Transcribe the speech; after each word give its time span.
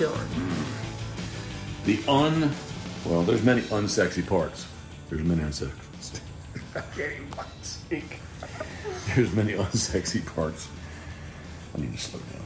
doing? 0.00 0.28
The 1.84 2.02
un. 2.08 2.50
Well, 3.04 3.22
there's 3.22 3.42
many 3.42 3.60
unsexy 3.62 4.26
parts. 4.26 4.66
There's 5.10 5.22
many 5.22 5.42
unsexy. 5.42 6.20
I 6.74 6.80
can't 6.80 7.12
even 7.12 7.44
speak. 7.60 8.18
There's 9.14 9.32
many 9.34 9.52
unsexy 9.52 10.24
parts. 10.34 10.68
I 11.76 11.80
need 11.82 11.92
to 11.92 11.98
slow 11.98 12.18
down. 12.18 12.42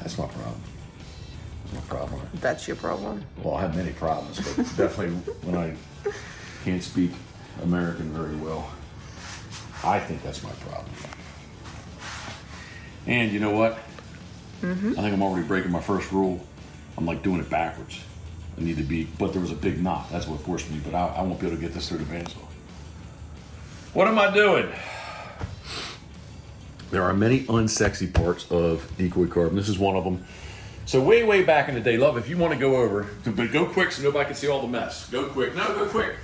That's 0.00 0.18
my 0.18 0.26
problem. 0.26 0.60
That's 1.62 1.74
my 1.74 1.96
problem. 1.96 2.20
That's 2.34 2.66
your 2.66 2.76
problem. 2.76 3.24
Well, 3.44 3.54
I 3.54 3.60
have 3.60 3.76
many 3.76 3.92
problems, 3.92 4.40
but 4.40 4.56
definitely 4.76 5.10
when 5.42 5.56
I 5.56 5.76
can't 6.64 6.82
speak 6.82 7.12
American 7.62 8.12
very 8.12 8.34
well, 8.34 8.68
I 9.84 10.00
think 10.00 10.24
that's 10.24 10.42
my 10.42 10.50
problem. 10.50 10.92
And 13.06 13.30
you 13.30 13.38
know 13.38 13.50
what? 13.50 13.78
Mm-hmm. 14.62 14.98
I 14.98 15.02
think 15.02 15.14
I'm 15.14 15.22
already 15.22 15.46
breaking 15.46 15.70
my 15.70 15.80
first 15.80 16.10
rule. 16.10 16.44
I'm 16.96 17.06
like 17.06 17.22
doing 17.22 17.40
it 17.40 17.48
backwards. 17.50 18.00
I 18.56 18.60
need 18.62 18.76
to 18.76 18.82
be, 18.82 19.04
but 19.18 19.32
there 19.32 19.40
was 19.40 19.50
a 19.50 19.56
big 19.56 19.82
knot. 19.82 20.10
That's 20.10 20.26
what 20.26 20.40
forced 20.40 20.70
me. 20.70 20.80
But 20.84 20.94
I, 20.94 21.06
I 21.08 21.22
won't 21.22 21.40
be 21.40 21.46
able 21.46 21.56
to 21.56 21.62
get 21.62 21.72
this 21.72 21.88
through 21.88 21.98
the 21.98 22.04
bandsaw. 22.04 22.36
What 23.94 24.08
am 24.08 24.18
I 24.18 24.32
doing? 24.32 24.70
There 26.90 27.02
are 27.02 27.14
many 27.14 27.44
unsexy 27.44 28.12
parts 28.12 28.50
of 28.50 28.90
decoy 28.98 29.26
carving. 29.26 29.56
This 29.56 29.68
is 29.68 29.78
one 29.78 29.96
of 29.96 30.04
them. 30.04 30.24
So 30.84 31.00
way, 31.00 31.24
way 31.24 31.42
back 31.42 31.68
in 31.68 31.74
the 31.74 31.80
day, 31.80 31.96
love. 31.96 32.18
If 32.18 32.28
you 32.28 32.36
want 32.36 32.52
to 32.52 32.58
go 32.58 32.76
over, 32.76 33.06
but 33.24 33.50
go 33.52 33.64
quick 33.64 33.92
so 33.92 34.02
nobody 34.02 34.26
can 34.26 34.34
see 34.34 34.48
all 34.48 34.60
the 34.60 34.68
mess. 34.68 35.08
Go 35.08 35.26
quick. 35.28 35.54
No, 35.54 35.66
go 35.68 35.86
quick. 35.86 36.16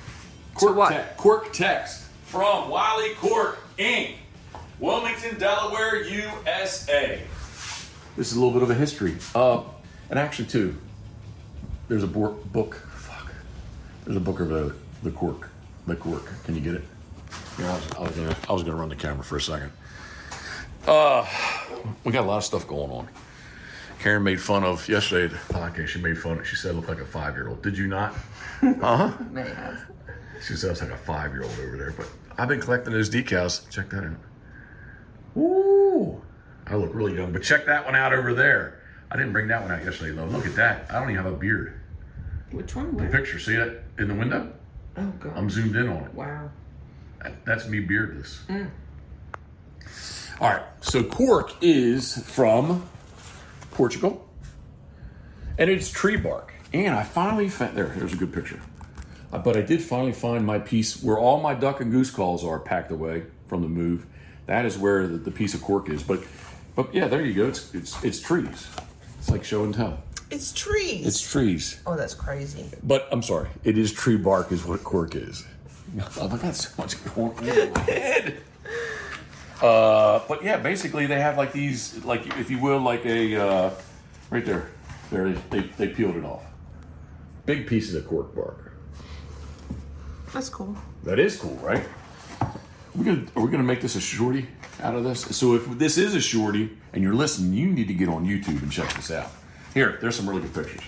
Quirk, 0.55 0.77
what? 0.77 0.91
te- 0.91 1.17
Cork 1.17 1.53
text 1.53 2.05
from 2.25 2.69
Wiley 2.69 3.15
Cork 3.15 3.59
Inc. 3.79 4.17
Wilmington, 4.81 5.39
Delaware, 5.39 6.03
USA. 6.03 7.21
This 8.17 8.31
is 8.31 8.37
a 8.37 8.41
little 8.41 8.53
bit 8.53 8.63
of 8.63 8.71
a 8.71 8.75
history. 8.75 9.17
Uh, 9.35 9.63
and 10.11 10.19
actually, 10.19 10.47
too, 10.49 10.77
there's 11.89 12.03
a 12.03 12.07
bo- 12.07 12.39
book. 12.53 12.75
Fuck. 12.97 13.33
There's 14.05 14.17
a 14.17 14.21
book 14.21 14.41
of 14.41 14.49
the 14.49 14.75
the 15.03 15.11
cork. 15.11 15.51
The 15.87 15.97
cork. 15.97 16.31
Can 16.45 16.55
you 16.55 16.61
get 16.61 16.75
it? 16.75 16.85
Yeah, 17.59 17.71
I 17.71 17.75
was, 17.75 17.93
I 17.93 18.01
was 18.01 18.11
gonna 18.17 18.37
I 18.49 18.53
was 18.53 18.63
gonna 18.63 18.77
run 18.77 18.89
the 18.89 18.97
camera 18.97 19.25
for 19.25 19.37
a 19.37 19.41
second. 19.41 19.73
Uh, 20.87 21.27
we 22.05 22.13
got 22.13 22.25
a 22.25 22.27
lot 22.27 22.39
of 22.39 22.45
stuff 22.45 22.67
going 22.67 22.91
on. 22.91 23.09
Karen 24.01 24.23
made 24.23 24.41
fun 24.41 24.65
of 24.65 24.89
yesterday 24.89 25.25
at 25.35 25.47
the 25.49 25.55
podcast. 25.55 25.89
She 25.89 26.01
made 26.01 26.17
fun. 26.19 26.39
Of. 26.39 26.47
She 26.47 26.57
said 26.57 26.73
I 26.73 26.75
looked 26.75 26.89
like 26.89 27.01
a 27.01 27.05
five 27.07 27.35
year 27.35 27.49
old. 27.49 27.63
Did 27.63 27.77
you 27.77 27.87
not? 27.87 28.15
Uh 28.61 28.97
huh. 29.09 29.25
May 29.31 29.49
have. 29.49 29.85
She 30.45 30.55
said 30.55 30.69
I 30.69 30.71
was 30.73 30.83
like 30.83 30.91
a 30.91 30.97
five 30.97 31.33
year 31.33 31.45
old 31.45 31.53
over 31.61 31.77
there. 31.77 31.93
But 31.97 32.09
I've 32.37 32.49
been 32.49 32.61
collecting 32.61 32.93
those 32.93 33.09
decals. 33.09 33.69
Check 33.71 33.91
that 33.91 34.03
out. 34.03 34.17
Ooh, 35.37 36.21
I 36.67 36.75
look 36.75 36.93
really 36.93 37.15
young. 37.15 37.33
But 37.33 37.45
check 37.45 37.67
that 37.67 37.85
one 37.85 37.95
out 37.95 38.13
over 38.13 38.35
there. 38.35 38.78
I 39.11 39.17
didn't 39.17 39.33
bring 39.33 39.49
that 39.49 39.63
one 39.63 39.71
out 39.73 39.85
yesterday, 39.85 40.15
though. 40.15 40.27
Look 40.27 40.47
at 40.47 40.55
that. 40.57 40.87
I 40.91 40.99
don't 41.01 41.11
even 41.11 41.23
have 41.23 41.33
a 41.33 41.37
beard. 41.37 41.81
Which 42.51 42.75
one? 42.77 42.97
The 42.97 43.05
Where? 43.05 43.11
picture. 43.11 43.39
See 43.39 43.57
that 43.57 43.83
in 43.99 44.09
the 44.09 44.15
window? 44.15 44.53
Oh, 44.97 45.13
God. 45.21 45.33
I'm 45.37 45.49
zoomed 45.51 45.77
in 45.77 45.89
on 45.89 46.05
it. 46.05 46.15
wow. 46.15 46.51
That- 47.23 47.45
That's 47.45 47.69
me 47.69 47.81
beardless. 47.81 48.41
All 50.41 50.49
right, 50.51 50.63
so 50.81 51.03
cork 51.03 51.53
is 51.61 52.17
from 52.29 52.89
Portugal, 53.73 54.29
and 55.59 55.69
it's 55.69 55.91
tree 55.91 56.17
bark. 56.17 56.53
And 56.73 56.95
I 56.95 57.03
finally 57.03 57.49
found 57.49 57.77
there. 57.77 57.87
There's 57.97 58.13
a 58.13 58.17
good 58.17 58.33
picture. 58.33 58.61
Uh, 59.33 59.39
But 59.39 59.57
I 59.57 59.63
did 59.63 59.83
finally 59.83 60.13
find 60.13 60.47
my 60.47 60.59
piece 60.61 61.03
where 61.03 61.19
all 61.19 61.41
my 61.41 61.55
duck 61.55 61.81
and 61.81 61.91
goose 61.91 62.11
calls 62.13 62.45
are 62.45 62.61
packed 62.61 62.93
away 62.93 63.25
from 63.49 63.63
the 63.63 63.69
move. 63.69 64.07
That 64.47 64.65
is 64.65 64.79
where 64.79 65.09
the, 65.09 65.17
the 65.19 65.31
piece 65.33 65.55
of 65.55 65.63
cork 65.63 65.89
is. 65.89 66.03
But, 66.05 66.21
but 66.77 66.95
yeah, 66.95 67.09
there 67.09 67.21
you 67.23 67.35
go. 67.35 67.49
It's 67.49 67.75
it's 67.75 68.05
it's 68.05 68.21
trees. 68.21 68.69
It's 69.29 69.33
like 69.35 69.45
show 69.45 69.63
and 69.63 69.75
tell. 69.75 70.03
It's 70.31 70.55
trees. 70.55 71.07
It's 71.07 71.21
trees. 71.21 71.83
oh, 71.87 71.99
that's 71.99 72.15
crazy. 72.15 72.65
But 72.83 73.09
I'm 73.13 73.23
sorry, 73.23 73.51
it 73.63 73.77
is 73.77 73.93
tree 73.93 74.17
bark, 74.17 74.53
is 74.53 74.65
what 74.65 74.83
cork 74.83 75.15
is. 75.15 75.45
Oh, 76.19 76.31
I 76.31 76.37
got 76.39 76.55
so 76.55 76.71
much 76.79 77.03
going 77.15 77.37
on 77.37 77.49
in 77.49 77.73
my 77.75 77.81
head. 77.83 78.43
Uh, 79.63 80.21
but 80.29 80.43
yeah, 80.43 80.57
basically 80.57 81.05
they 81.07 81.21
have 81.21 81.37
like 81.37 81.53
these, 81.53 82.03
like 82.07 82.39
if 82.39 82.51
you 82.51 82.59
will, 82.59 82.79
like 82.81 83.05
a 83.05 83.37
uh, 83.37 83.71
right 84.31 84.45
there. 84.47 84.71
There 85.11 85.31
they, 85.31 85.41
they 85.51 85.61
they 85.77 85.89
peeled 85.89 86.17
it 86.17 86.25
off. 86.25 86.45
Big 87.45 87.67
pieces 87.67 87.95
of 87.95 88.07
cork 88.07 88.35
bark. 88.35 88.73
That's 90.33 90.49
cool. 90.49 90.75
That 91.05 91.19
is 91.19 91.37
cool, 91.39 91.57
right? 91.57 91.85
We 92.99 93.05
gonna 93.05 93.25
are 93.37 93.43
we 93.45 93.51
gonna 93.51 93.63
make 93.63 93.81
this 93.81 93.95
a 93.95 94.01
shorty 94.01 94.49
out 94.83 94.97
of 94.97 95.05
this? 95.05 95.21
So 95.37 95.55
if 95.55 95.67
this 95.79 95.97
is 95.99 96.15
a 96.17 96.21
shorty 96.21 96.77
and 96.93 97.03
you're 97.03 97.15
listening, 97.15 97.53
you 97.53 97.69
need 97.71 97.87
to 97.89 97.95
get 97.95 98.09
on 98.09 98.27
YouTube 98.27 98.61
and 98.61 98.73
check 98.73 98.93
this 98.95 99.13
out. 99.13 99.31
Here, 99.73 99.99
there's 100.01 100.17
some 100.17 100.29
really 100.29 100.43
good 100.43 100.53
pictures. 100.55 100.81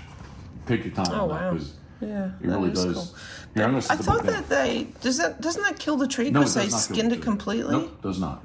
Take 0.66 0.84
your 0.84 0.94
time. 0.94 1.06
Oh, 1.10 1.22
on 1.22 1.28
that, 1.28 1.34
wow. 1.34 1.50
'cause 1.52 1.72
Yeah. 2.00 2.30
It 2.42 2.46
really 2.46 2.70
does. 2.70 2.94
cool. 2.94 3.08
Here, 3.54 3.62
I'm 3.64 3.70
gonna 3.70 3.82
set 3.82 4.00
I 4.00 4.02
thought 4.02 4.24
that 4.26 4.48
they 4.48 4.88
does 5.00 5.18
that 5.18 5.40
doesn't 5.40 5.62
that 5.62 5.78
kill 5.78 5.96
the 5.96 6.08
tree 6.08 6.30
because 6.30 6.54
does 6.54 6.64
they 6.64 6.76
skinned 6.76 7.12
it 7.12 7.22
completely? 7.22 7.70
Nope, 7.72 8.02
does 8.02 8.18
not. 8.18 8.44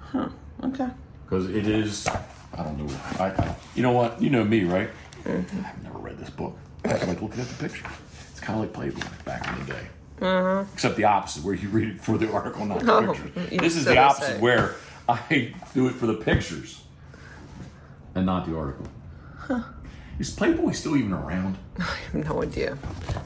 Huh. 0.00 0.28
Okay. 0.62 0.88
Because 1.26 1.50
it 1.50 1.66
is, 1.66 2.06
I 2.06 2.62
don't 2.62 2.78
know. 2.78 2.94
I, 3.18 3.26
I, 3.26 3.56
you 3.74 3.82
know 3.82 3.92
what? 3.92 4.22
You 4.22 4.30
know 4.30 4.44
me, 4.44 4.64
right? 4.64 4.88
Mm-hmm. 5.24 5.60
I've 5.66 5.82
never 5.82 5.98
read 5.98 6.18
this 6.18 6.30
book. 6.30 6.56
I 6.86 6.92
like 7.04 7.20
looking 7.20 7.40
at 7.40 7.48
the 7.48 7.68
picture. 7.68 7.86
It's 8.30 8.40
kind 8.40 8.58
of 8.58 8.64
like 8.64 8.72
Playboy 8.72 9.06
back 9.24 9.46
in 9.52 9.66
the 9.66 9.72
day. 9.72 9.86
Except 10.20 10.96
the 10.96 11.04
opposite, 11.04 11.44
where 11.44 11.54
you 11.54 11.68
read 11.68 11.88
it 11.88 12.00
for 12.00 12.16
the 12.18 12.30
article, 12.32 12.64
not 12.64 12.80
the 12.80 12.92
Uh-huh. 12.92 13.10
Oh, 13.10 13.14
pictures. 13.14 13.60
This 13.60 13.76
is 13.76 13.84
so 13.84 13.90
the 13.90 13.98
opposite, 13.98 14.40
where 14.40 14.74
I 15.08 15.52
do 15.74 15.88
it 15.88 15.94
for 15.94 16.06
the 16.06 16.14
pictures 16.14 16.82
and 18.14 18.24
not 18.26 18.46
the 18.46 18.56
article. 18.56 18.86
Is 20.18 20.30
Playboy 20.30 20.70
still 20.72 20.96
even 20.96 21.12
around? 21.12 21.58
I 21.78 21.82
have 21.82 22.14
no 22.14 22.42
idea. 22.42 22.78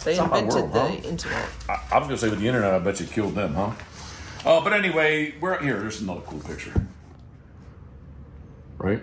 They 0.05 0.17
my 0.19 0.25
invented 0.25 0.55
world, 0.55 0.73
the 0.73 0.81
huh? 0.81 1.09
internet. 1.09 1.49
I, 1.69 1.81
I 1.93 1.99
was 1.99 2.09
gonna 2.09 2.17
say 2.19 2.31
with 2.31 2.41
the 2.41 2.47
internet, 2.49 2.73
I 2.73 2.79
bet 2.79 2.99
you 3.01 3.07
killed 3.07 3.35
them, 3.35 3.55
huh? 3.55 3.73
Uh, 4.47 4.61
but 4.65 4.73
anyway, 4.73 5.35
we're 5.41 5.61
here. 5.63 5.79
There's 5.79 6.01
another 6.01 6.23
cool 6.23 6.41
picture, 6.41 6.73
right? 8.79 9.03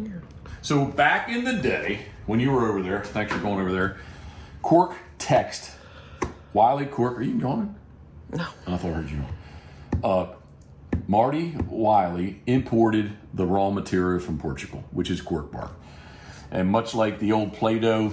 Yeah. 0.00 0.08
So 0.62 0.84
back 0.84 1.28
in 1.28 1.42
the 1.44 1.54
day 1.54 2.06
when 2.26 2.38
you 2.38 2.52
were 2.52 2.68
over 2.68 2.80
there, 2.82 3.02
thanks 3.02 3.32
for 3.32 3.40
going 3.40 3.60
over 3.60 3.72
there. 3.72 3.96
Cork 4.62 4.94
text, 5.18 5.72
Wiley 6.52 6.86
Cork. 6.86 7.18
Are 7.18 7.22
you 7.22 7.38
yawning? 7.38 7.74
No. 8.32 8.46
I 8.66 8.76
thought 8.76 8.90
I 8.90 8.94
heard 8.94 9.10
you. 9.10 9.24
Uh, 10.02 10.26
Marty 11.06 11.56
Wiley 11.68 12.40
imported 12.46 13.12
the 13.32 13.46
raw 13.46 13.70
material 13.70 14.20
from 14.20 14.38
Portugal, 14.38 14.84
which 14.90 15.10
is 15.10 15.20
cork 15.20 15.50
bark. 15.50 15.72
And 16.50 16.68
much 16.68 16.94
like 16.94 17.18
the 17.18 17.32
old 17.32 17.52
Play-Doh, 17.54 18.12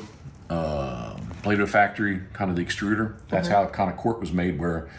uh, 0.49 1.17
Play-Doh 1.43 1.65
factory, 1.65 2.21
kind 2.33 2.49
of 2.49 2.55
the 2.55 2.63
extruder, 2.63 3.15
that's 3.29 3.47
how 3.47 3.65
kind 3.67 3.89
of 3.89 3.97
cork 3.97 4.19
was 4.19 4.31
made, 4.31 4.59
where 4.59 4.89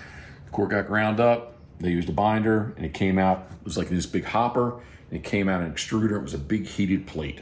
cork 0.52 0.70
got 0.70 0.86
ground 0.86 1.20
up, 1.20 1.56
they 1.80 1.90
used 1.90 2.08
a 2.08 2.12
binder, 2.12 2.72
and 2.76 2.86
it 2.86 2.94
came 2.94 3.18
out, 3.18 3.46
it 3.60 3.64
was 3.64 3.76
like 3.76 3.88
this 3.88 4.06
big 4.06 4.24
hopper, 4.24 4.80
and 5.10 5.20
it 5.20 5.24
came 5.24 5.48
out 5.48 5.60
an 5.60 5.72
extruder, 5.72 6.16
it 6.16 6.22
was 6.22 6.34
a 6.34 6.38
big 6.38 6.66
heated 6.66 7.06
plate. 7.06 7.40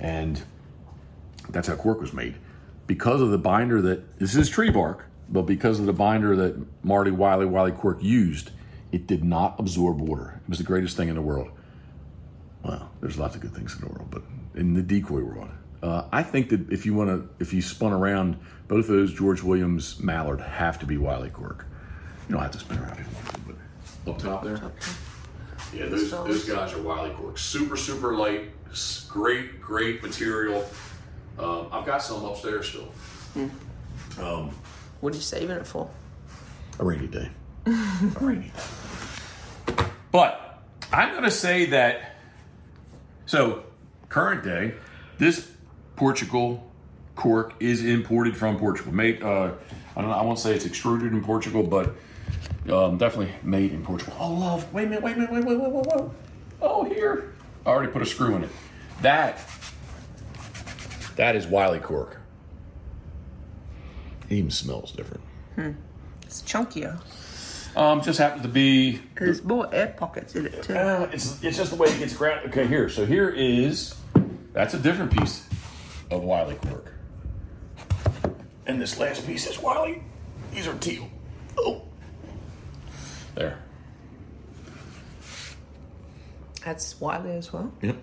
And 0.00 0.42
that's 1.48 1.68
how 1.68 1.76
cork 1.76 2.00
was 2.00 2.12
made. 2.12 2.36
Because 2.86 3.20
of 3.20 3.30
the 3.30 3.38
binder 3.38 3.80
that, 3.82 4.18
this 4.18 4.34
is 4.34 4.48
tree 4.48 4.70
bark, 4.70 5.06
but 5.28 5.42
because 5.42 5.80
of 5.80 5.86
the 5.86 5.92
binder 5.92 6.36
that 6.36 6.84
Marty 6.84 7.10
Wiley, 7.10 7.46
Wiley 7.46 7.72
Cork 7.72 8.02
used, 8.02 8.50
it 8.90 9.06
did 9.06 9.24
not 9.24 9.58
absorb 9.58 10.00
water. 10.00 10.40
It 10.44 10.48
was 10.48 10.58
the 10.58 10.64
greatest 10.64 10.96
thing 10.96 11.08
in 11.08 11.14
the 11.14 11.22
world. 11.22 11.50
Well, 12.62 12.90
there's 13.00 13.18
lots 13.18 13.34
of 13.34 13.40
good 13.40 13.54
things 13.54 13.74
in 13.74 13.80
the 13.80 13.88
world, 13.88 14.08
but 14.10 14.22
in 14.54 14.74
the 14.74 14.82
decoy 14.82 15.22
world, 15.22 15.48
uh, 15.82 16.04
I 16.12 16.22
think 16.22 16.50
that 16.50 16.70
if 16.70 16.86
you 16.86 16.94
want 16.94 17.10
to, 17.10 17.28
if 17.40 17.52
you 17.52 17.62
spun 17.62 17.92
around, 17.92 18.38
both 18.68 18.88
of 18.88 18.94
those 18.94 19.12
George 19.12 19.42
Williams 19.42 19.98
Mallard 20.00 20.40
have 20.40 20.78
to 20.80 20.86
be 20.86 20.96
Wiley 20.96 21.30
Cork. 21.30 21.66
You 22.28 22.34
don't 22.34 22.42
have 22.42 22.52
to 22.52 22.58
spin 22.58 22.78
around 22.78 23.00
if 23.00 23.06
you 23.08 23.14
want 23.14 23.34
to, 23.34 23.40
but 24.04 24.12
up 24.12 24.18
top 24.18 24.44
there. 24.44 24.72
Yeah, 25.74 25.86
those, 25.86 26.10
those 26.10 26.44
guys 26.44 26.72
are 26.74 26.82
Wiley 26.82 27.10
Cork. 27.10 27.38
Super, 27.38 27.76
super 27.76 28.14
light, 28.14 28.50
great, 29.08 29.60
great 29.60 30.02
material. 30.02 30.64
Um, 31.38 31.68
I've 31.72 31.86
got 31.86 32.02
some 32.02 32.24
upstairs 32.24 32.68
still. 32.68 32.88
Um, 34.20 34.50
What 35.00 35.12
are 35.12 35.16
you 35.16 35.22
saving 35.22 35.56
it 35.56 35.66
for? 35.66 35.88
a 36.78 36.84
rainy 36.84 37.06
day. 37.06 37.30
a 37.66 37.72
rainy 38.20 38.50
day. 38.54 39.84
But 40.10 40.62
I'm 40.92 41.10
going 41.10 41.24
to 41.24 41.30
say 41.30 41.66
that. 41.66 42.16
So, 43.26 43.62
current 44.08 44.42
day, 44.44 44.74
this 45.18 45.50
Portugal 45.96 46.70
cork 47.14 47.54
is 47.60 47.84
imported 47.84 48.36
from 48.36 48.58
Portugal. 48.58 48.92
Made, 48.92 49.22
uh, 49.22 49.52
I 49.96 50.00
don't 50.00 50.10
know, 50.10 50.16
I 50.16 50.22
won't 50.22 50.38
say 50.38 50.54
it's 50.54 50.66
extruded 50.66 51.12
in 51.12 51.22
Portugal, 51.22 51.62
but 51.62 51.94
um, 52.70 52.98
definitely 52.98 53.32
made 53.42 53.72
in 53.72 53.82
Portugal. 53.84 54.14
Oh, 54.18 54.32
love! 54.34 54.72
Wait 54.72 54.86
a 54.86 54.88
minute! 54.88 55.02
Wait 55.04 55.16
a 55.16 55.20
minute! 55.20 55.32
Wait! 55.32 55.44
Wait! 55.44 55.58
Wait! 55.58 55.72
Wait! 55.72 55.86
wait. 55.96 56.10
Oh, 56.60 56.84
here! 56.84 57.32
I 57.64 57.70
already 57.70 57.92
put 57.92 58.02
a 58.02 58.06
screw 58.06 58.34
in 58.36 58.44
it. 58.44 58.50
That. 59.02 59.38
That 61.16 61.36
is 61.36 61.46
Wiley 61.46 61.78
cork. 61.78 62.20
It 64.28 64.34
even 64.36 64.50
smells 64.50 64.92
different. 64.92 65.22
It's 66.22 66.42
chunkier. 66.42 66.98
Um, 67.76 68.02
just 68.02 68.18
happened 68.18 68.42
to 68.42 68.48
be 68.48 69.00
There's 69.18 69.42
more 69.42 69.68
air 69.74 69.94
pockets 69.96 70.34
in 70.34 70.46
it 70.46 70.62
too. 70.62 70.74
Uh, 70.74 71.08
it's 71.12 71.42
it's 71.42 71.56
just 71.56 71.70
the 71.70 71.76
way 71.76 71.88
it 71.88 71.98
gets 71.98 72.14
ground. 72.14 72.46
Okay, 72.48 72.66
here. 72.66 72.88
So 72.88 73.06
here 73.06 73.30
is 73.30 73.94
that's 74.52 74.74
a 74.74 74.78
different 74.78 75.16
piece 75.16 75.46
of 76.10 76.22
Wiley 76.22 76.56
cork, 76.56 76.92
and 78.66 78.80
this 78.80 78.98
last 78.98 79.26
piece 79.26 79.46
is 79.46 79.58
Wiley. 79.58 80.02
These 80.52 80.66
are 80.66 80.74
teal. 80.74 81.08
Oh, 81.56 81.82
there. 83.34 83.58
That's 86.62 87.00
Wiley 87.00 87.32
as 87.32 87.52
well. 87.52 87.72
Yep. 87.80 87.96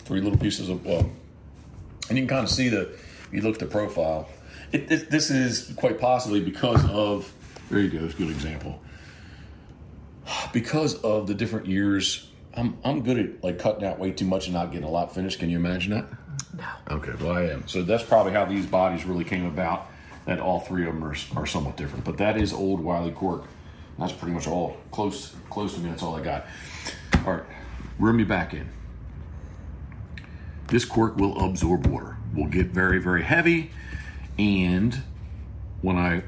Three 0.00 0.20
little 0.20 0.38
pieces 0.38 0.68
of 0.68 0.84
well, 0.84 1.10
and 2.08 2.18
you 2.18 2.24
can 2.24 2.28
kind 2.28 2.44
of 2.44 2.50
see 2.50 2.68
the. 2.68 2.90
You 3.30 3.42
look 3.42 3.54
at 3.54 3.60
the 3.60 3.66
profile, 3.66 4.26
it, 4.72 4.88
this, 4.88 5.02
this 5.04 5.30
is 5.30 5.72
quite 5.76 6.00
possibly 6.00 6.40
because 6.40 6.84
of. 6.88 7.32
There 7.70 7.80
you 7.80 7.90
go. 7.90 8.04
It's 8.04 8.14
a 8.14 8.16
good 8.16 8.30
example. 8.30 8.80
Because 10.52 10.94
of 11.02 11.26
the 11.26 11.34
different 11.34 11.66
years, 11.66 12.28
I'm 12.54 12.78
I'm 12.84 13.02
good 13.02 13.18
at 13.18 13.44
like 13.44 13.58
cutting 13.58 13.84
out 13.84 13.98
way 13.98 14.10
too 14.10 14.24
much 14.24 14.46
and 14.46 14.54
not 14.54 14.72
getting 14.72 14.86
a 14.86 14.90
lot 14.90 15.14
finished. 15.14 15.38
Can 15.38 15.50
you 15.50 15.58
imagine 15.58 15.92
that? 15.92 16.06
No. 16.56 16.96
Okay, 16.96 17.12
well 17.20 17.32
I 17.32 17.44
am. 17.44 17.68
So 17.68 17.82
that's 17.82 18.02
probably 18.02 18.32
how 18.32 18.44
these 18.44 18.66
bodies 18.66 19.04
really 19.04 19.24
came 19.24 19.46
about. 19.46 19.86
That 20.26 20.40
all 20.40 20.60
three 20.60 20.86
of 20.86 20.94
them 20.94 21.04
are, 21.04 21.16
are 21.36 21.46
somewhat 21.46 21.76
different, 21.78 22.04
but 22.04 22.18
that 22.18 22.36
is 22.36 22.52
old 22.52 22.80
Wiley 22.80 23.12
cork. 23.12 23.44
That's 23.98 24.12
pretty 24.12 24.34
much 24.34 24.46
all 24.46 24.76
close 24.90 25.34
close 25.50 25.74
to 25.74 25.80
me. 25.80 25.90
That's 25.90 26.02
all 26.02 26.16
I 26.16 26.22
got. 26.22 26.46
All 27.26 27.34
right, 27.34 27.42
reel 27.98 28.12
me 28.12 28.24
back 28.24 28.54
in. 28.54 28.68
This 30.68 30.84
cork 30.84 31.16
will 31.16 31.44
absorb 31.44 31.86
water. 31.86 32.16
Will 32.34 32.46
get 32.46 32.68
very 32.68 32.98
very 32.98 33.22
heavy, 33.22 33.70
and 34.38 35.02
when 35.82 35.96
I 35.96 36.22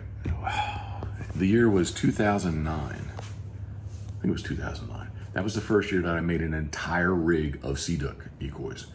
the 1.34 1.46
year 1.46 1.70
was 1.70 1.90
2009. 1.92 2.72
I 2.76 4.22
think 4.22 4.30
it 4.30 4.32
was 4.32 4.42
2009. 4.42 5.10
That 5.32 5.44
was 5.44 5.54
the 5.54 5.60
first 5.60 5.92
year 5.92 6.02
that 6.02 6.14
I 6.14 6.20
made 6.20 6.42
an 6.42 6.52
entire 6.52 7.14
rig 7.14 7.60
of 7.62 7.78
sea 7.78 7.96
duck 7.96 8.26
decoys 8.38 8.86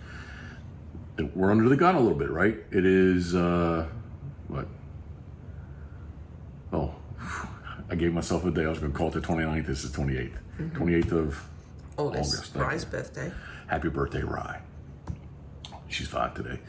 we're 1.33 1.51
under 1.51 1.69
the 1.69 1.75
gun 1.75 1.95
a 1.95 2.00
little 2.00 2.18
bit, 2.18 2.30
right? 2.30 2.57
It 2.71 2.86
is 2.86 3.36
uh, 3.36 3.88
what? 4.47 4.68
Oh, 6.74 6.94
I 7.89 7.95
gave 7.95 8.13
myself 8.13 8.45
a 8.45 8.51
day. 8.51 8.65
I 8.65 8.69
was 8.69 8.80
going 8.80 8.92
to 8.92 8.97
call 8.97 9.07
it 9.07 9.13
the 9.13 9.21
29th. 9.21 9.68
This 9.68 9.83
is 9.83 9.92
28th. 9.92 10.38
28th 10.74 11.12
of 11.12 11.44
August. 11.97 12.36
August, 12.36 12.56
Rye's 12.56 12.86
birthday. 12.86 13.31
Happy 13.68 13.89
birthday, 13.89 14.21
Rye. 14.21 14.62
She's 15.95 16.09
five 16.09 16.33
today. 16.33 16.59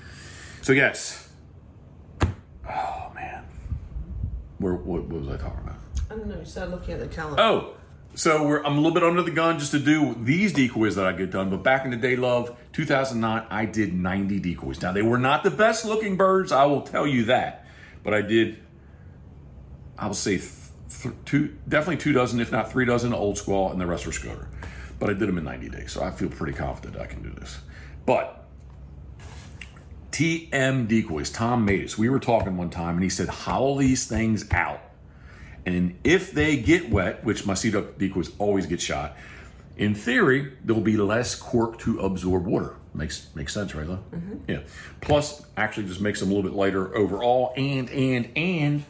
So 0.63 0.73
yes. 0.73 1.31
Oh 2.23 3.11
man, 3.13 3.45
where 4.59 4.75
what, 4.75 5.03
what 5.03 5.21
was 5.23 5.29
I 5.29 5.37
talking 5.37 5.65
about? 5.65 5.79
I 6.09 6.15
don't 6.15 6.29
know. 6.29 6.39
You 6.39 6.45
started 6.45 6.71
looking 6.71 6.95
at 6.95 7.01
the 7.01 7.09
calendar. 7.09 7.43
Oh, 7.43 7.75
so 8.15 8.47
we're, 8.47 8.63
I'm 8.63 8.75
a 8.75 8.77
little 8.77 8.93
bit 8.93 9.03
under 9.03 9.23
the 9.23 9.33
gun 9.33 9.59
just 9.59 9.73
to 9.73 9.81
do 9.81 10.15
these 10.15 10.53
decoys 10.53 10.95
that 10.95 11.07
I 11.07 11.13
get 11.13 11.33
done. 11.33 11.51
But 11.51 11.65
back 11.65 11.85
in 11.85 11.91
the 11.91 11.97
day, 11.97 12.15
love, 12.15 12.57
2009, 12.73 13.47
I 13.51 13.65
did 13.65 13.95
90 13.95 14.39
decoys. 14.39 14.81
Now, 14.81 14.93
they 14.93 15.03
were 15.03 15.19
not 15.19 15.43
the 15.43 15.51
best 15.51 15.85
looking 15.85 16.17
birds, 16.17 16.53
I 16.53 16.67
will 16.67 16.83
tell 16.83 17.05
you 17.05 17.25
that. 17.25 17.67
But 18.05 18.15
I 18.15 18.23
did, 18.23 18.63
I 19.99 20.07
will 20.07 20.15
say, 20.15 20.39
th- 20.39 20.51
th- 21.03 21.15
two, 21.25 21.59
definitely 21.69 21.97
two 21.97 22.13
dozen, 22.13 22.39
if 22.39 22.53
not 22.53 22.71
three 22.71 22.85
dozen, 22.85 23.13
old 23.13 23.37
squaw, 23.37 23.73
and 23.73 23.81
the 23.81 23.87
rest 23.87 24.07
were 24.07 24.13
scoter. 24.13 24.49
But 25.01 25.11
I 25.11 25.15
did 25.15 25.29
them 25.29 25.37
in 25.37 25.45
90 25.45 25.69
days, 25.69 25.93
so 25.93 26.03
I 26.05 26.13
feel 26.13 26.29
pretty 26.29 26.57
confident 26.57 26.97
I 26.97 27.07
can 27.07 27.23
do 27.23 27.31
this. 27.31 27.59
But 28.07 28.46
TM 30.17 30.89
decoys, 30.89 31.29
Tom 31.29 31.67
made 31.67 31.85
us. 31.85 31.99
We 31.99 32.09
were 32.09 32.19
talking 32.19 32.57
one 32.57 32.71
time, 32.71 32.95
and 32.95 33.03
he 33.03 33.11
said, 33.11 33.29
howl 33.29 33.77
these 33.77 34.07
things 34.07 34.51
out. 34.51 34.81
And 35.67 35.99
if 36.05 36.33
they 36.33 36.57
get 36.57 36.89
wet, 36.89 37.23
which 37.23 37.45
my 37.45 37.53
sea 37.53 37.71
duck 37.71 37.99
decoys 37.99 38.31
always 38.39 38.65
get 38.65 38.81
shot, 38.81 39.15
in 39.77 39.95
theory, 39.95 40.55
there'll 40.65 40.81
be 40.81 40.97
less 40.97 41.35
cork 41.35 41.79
to 41.81 42.01
absorb 42.01 42.47
water. 42.47 42.77
Makes 42.95 43.29
makes 43.35 43.53
sense, 43.53 43.75
right, 43.75 43.87
Lo? 43.87 43.99
Mm-hmm. 44.11 44.51
Yeah. 44.51 44.61
Plus, 45.03 45.45
actually, 45.55 45.87
just 45.87 46.01
makes 46.01 46.21
them 46.21 46.31
a 46.31 46.35
little 46.35 46.51
bit 46.51 46.57
lighter 46.57 46.97
overall. 46.97 47.53
And 47.55 47.91
and 47.91 48.31
and, 48.35 48.85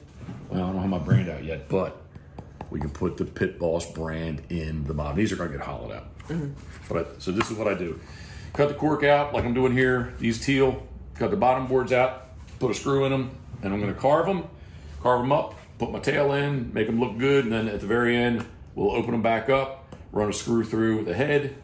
well, 0.48 0.62
I 0.62 0.72
don't 0.72 0.80
have 0.80 0.88
my 0.88 0.98
brand 0.98 1.28
out 1.28 1.42
yet, 1.42 1.68
but 1.68 2.00
we 2.70 2.78
can 2.78 2.90
put 2.90 3.16
the 3.16 3.24
Pit 3.24 3.58
Boss 3.58 3.90
brand 3.90 4.42
in 4.48 4.84
the 4.84 4.94
bottom. 4.94 5.16
These 5.16 5.32
are 5.32 5.36
going 5.36 5.50
to 5.50 5.58
get 5.58 5.66
hollowed 5.66 5.90
out. 5.90 6.18
Mm-hmm. 6.28 6.52
But 6.88 7.20
so 7.20 7.32
this 7.32 7.50
is 7.50 7.56
what 7.58 7.66
I 7.66 7.74
do: 7.74 7.98
cut 8.52 8.68
the 8.68 8.74
cork 8.74 9.02
out, 9.02 9.34
like 9.34 9.44
I'm 9.44 9.54
doing 9.54 9.72
here. 9.72 10.14
These 10.20 10.46
teal, 10.46 10.86
cut 11.18 11.30
the 11.30 11.36
bottom 11.36 11.66
boards 11.66 11.92
out, 11.92 12.28
put 12.58 12.70
a 12.70 12.74
screw 12.74 13.04
in 13.04 13.12
them, 13.12 13.30
and 13.62 13.72
I'm 13.72 13.80
going 13.80 13.92
to 13.92 14.00
carve 14.00 14.26
them, 14.26 14.48
carve 15.02 15.20
them 15.20 15.32
up, 15.32 15.54
put 15.78 15.90
my 15.90 15.98
tail 15.98 16.32
in, 16.32 16.72
make 16.72 16.86
them 16.86 17.00
look 17.00 17.18
good, 17.18 17.44
and 17.44 17.52
then 17.52 17.68
at 17.68 17.80
the 17.80 17.86
very 17.86 18.16
end, 18.16 18.44
we'll 18.74 18.92
open 18.92 19.12
them 19.12 19.22
back 19.22 19.48
up, 19.48 19.94
run 20.12 20.28
a 20.28 20.32
screw 20.32 20.64
through 20.64 21.04
the 21.04 21.14
head, 21.14 21.54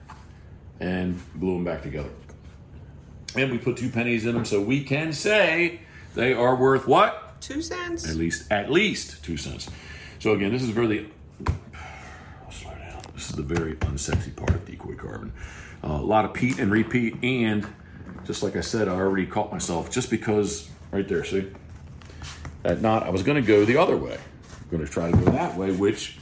and 0.80 1.20
glue 1.38 1.54
them 1.54 1.64
back 1.64 1.82
together. 1.82 2.10
And 3.34 3.50
we 3.50 3.58
put 3.58 3.76
two 3.76 3.88
pennies 3.88 4.26
in 4.26 4.34
them, 4.34 4.44
so 4.44 4.60
we 4.60 4.84
can 4.84 5.12
say 5.12 5.80
they 6.14 6.34
are 6.34 6.54
worth 6.54 6.86
what? 6.86 7.40
Two 7.40 7.62
cents. 7.62 8.08
At 8.08 8.16
least, 8.16 8.50
at 8.52 8.70
least 8.70 9.24
two 9.24 9.36
cents. 9.36 9.68
So 10.18 10.32
again, 10.32 10.52
this 10.52 10.62
is 10.62 10.68
very. 10.68 11.10
I'll 12.44 12.50
slow 12.50 12.70
down. 12.72 13.02
This 13.14 13.30
is 13.30 13.36
the 13.36 13.42
very 13.42 13.74
unsexy 13.76 14.36
part 14.36 14.50
of 14.50 14.64
decoy 14.66 14.94
carving. 14.94 15.32
Uh, 15.82 15.88
a 15.88 15.96
lot 15.96 16.24
of 16.24 16.34
peat 16.34 16.58
and 16.58 16.70
repeat, 16.70 17.16
and 17.24 17.66
just 18.24 18.42
like 18.42 18.56
I 18.56 18.60
said, 18.60 18.88
I 18.88 18.92
already 18.92 19.26
caught 19.26 19.50
myself 19.50 19.90
just 19.90 20.10
because 20.10 20.70
right 20.90 21.06
there. 21.06 21.24
See 21.24 21.50
that 22.62 22.80
knot? 22.80 23.02
I 23.02 23.10
was 23.10 23.22
going 23.22 23.40
to 23.40 23.46
go 23.46 23.64
the 23.64 23.76
other 23.76 23.96
way. 23.96 24.18
I'm 24.60 24.68
going 24.70 24.84
to 24.84 24.90
try 24.90 25.10
to 25.10 25.16
go 25.16 25.30
that 25.32 25.56
way, 25.56 25.72
which 25.72 26.18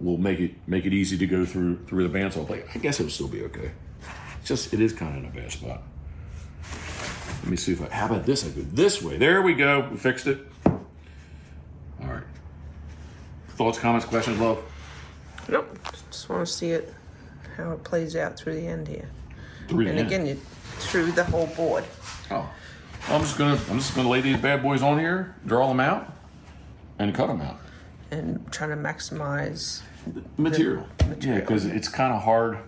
will 0.00 0.16
make 0.16 0.40
it 0.40 0.54
make 0.66 0.86
it 0.86 0.92
easy 0.92 1.18
to 1.18 1.26
go 1.26 1.44
through 1.44 1.84
through 1.86 2.06
the 2.06 2.18
bandsaw 2.18 2.46
plate. 2.46 2.64
I 2.74 2.78
guess 2.78 3.00
it 3.00 3.04
would 3.04 3.12
still 3.12 3.28
be 3.28 3.42
okay. 3.44 3.72
It's 4.38 4.48
just 4.48 4.72
it 4.72 4.80
is 4.80 4.92
kind 4.92 5.16
of 5.16 5.24
in 5.24 5.30
a 5.30 5.42
bad 5.42 5.52
spot. 5.52 5.82
Let 7.42 7.50
me 7.50 7.56
see 7.56 7.72
if 7.72 7.82
I. 7.82 7.94
How 7.94 8.06
about 8.06 8.26
this? 8.26 8.44
I 8.44 8.48
go 8.48 8.62
this 8.62 9.02
way. 9.02 9.16
There 9.16 9.42
we 9.42 9.54
go. 9.54 9.88
We 9.90 9.96
fixed 9.96 10.26
it. 10.26 10.46
All 10.66 12.06
right. 12.06 12.22
Thoughts, 13.50 13.78
comments, 13.78 14.06
questions, 14.06 14.38
love. 14.38 14.62
Nope. 15.48 15.78
Just 16.10 16.28
want 16.28 16.46
to 16.46 16.52
see 16.52 16.70
it, 16.70 16.94
how 17.56 17.72
it 17.72 17.84
plays 17.84 18.16
out 18.16 18.36
through 18.36 18.54
the 18.54 18.66
end 18.66 18.88
here. 18.88 19.08
Three 19.68 19.88
And 19.88 19.98
again, 19.98 20.26
you 20.26 20.40
through 20.80 21.12
the 21.12 21.24
whole 21.24 21.46
board. 21.48 21.84
Oh. 22.30 22.48
I'm 23.08 23.22
just 23.22 23.38
gonna 23.38 23.58
I'm 23.70 23.78
just 23.78 23.94
gonna 23.94 24.08
lay 24.08 24.20
these 24.20 24.36
bad 24.38 24.62
boys 24.62 24.82
on 24.82 24.98
here, 24.98 25.34
draw 25.46 25.68
them 25.68 25.80
out, 25.80 26.12
and 26.98 27.14
cut 27.14 27.28
them 27.28 27.40
out. 27.40 27.56
and 28.10 28.50
trying 28.52 28.70
to 28.70 28.76
maximize. 28.76 29.80
Material. 30.36 30.86
Yeah, 31.00 31.06
material. 31.06 31.40
because 31.40 31.64
it's 31.64 31.88
kind 31.88 32.12
of 32.12 32.22
hard. 32.22 32.58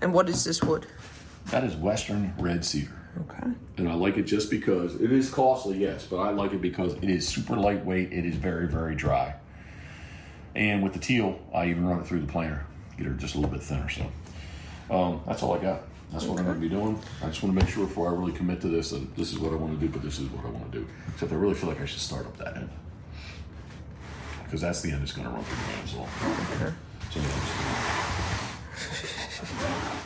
And 0.00 0.12
what 0.12 0.28
is 0.28 0.44
this 0.44 0.62
wood? 0.62 0.86
That 1.46 1.64
is 1.64 1.76
Western 1.76 2.34
red 2.38 2.64
cedar. 2.64 2.90
Okay. 3.20 3.50
And 3.76 3.88
I 3.88 3.94
like 3.94 4.16
it 4.16 4.22
just 4.22 4.50
because 4.50 4.94
it 5.00 5.12
is 5.12 5.30
costly, 5.30 5.78
yes, 5.78 6.06
but 6.08 6.16
I 6.18 6.30
like 6.30 6.52
it 6.52 6.60
because 6.62 6.94
it 6.94 7.04
is 7.10 7.26
super 7.28 7.56
lightweight. 7.56 8.12
It 8.12 8.24
is 8.24 8.34
very, 8.36 8.66
very 8.66 8.94
dry. 8.94 9.34
And 10.54 10.82
with 10.82 10.92
the 10.92 10.98
teal, 10.98 11.38
I 11.54 11.66
even 11.66 11.86
run 11.86 12.00
it 12.00 12.06
through 12.06 12.20
the 12.20 12.26
planer, 12.26 12.66
get 12.96 13.06
her 13.06 13.12
just 13.14 13.34
a 13.34 13.38
little 13.38 13.52
bit 13.52 13.62
thinner. 13.62 13.88
So 13.88 14.10
um, 14.90 15.20
that's 15.26 15.42
all 15.42 15.52
I 15.54 15.58
got. 15.62 15.82
That's 16.12 16.24
what 16.26 16.38
I'm 16.38 16.44
going 16.44 16.56
to 16.56 16.60
be 16.60 16.68
doing. 16.68 16.98
I 17.22 17.26
just 17.28 17.42
want 17.42 17.58
to 17.58 17.64
make 17.64 17.72
sure 17.72 17.86
before 17.86 18.08
I 18.08 18.12
really 18.12 18.32
commit 18.32 18.60
to 18.60 18.68
this 18.68 18.90
that 18.90 19.16
this 19.16 19.32
is 19.32 19.38
what 19.38 19.52
I 19.52 19.56
want 19.56 19.80
to 19.80 19.86
do, 19.86 19.90
but 19.92 20.02
this 20.02 20.18
is 20.18 20.28
what 20.28 20.44
I 20.44 20.50
want 20.50 20.70
to 20.70 20.78
do. 20.80 20.86
Except 21.14 21.32
I 21.32 21.36
really 21.36 21.54
feel 21.54 21.70
like 21.70 21.80
I 21.80 21.86
should 21.86 22.00
start 22.00 22.26
up 22.26 22.36
that 22.36 22.56
end. 22.56 22.68
Because 24.44 24.60
that's 24.60 24.82
the 24.82 24.90
end 24.92 25.00
that's 25.00 25.12
going 25.12 25.26
to 25.26 25.32
run 25.32 25.42
through 25.42 25.56
the 25.56 25.62
hands 25.62 25.94
Okay. 25.94 26.72
So, 27.10 27.20
yeah, 27.20 27.26
I'm 27.26 27.40
just- 27.40 27.52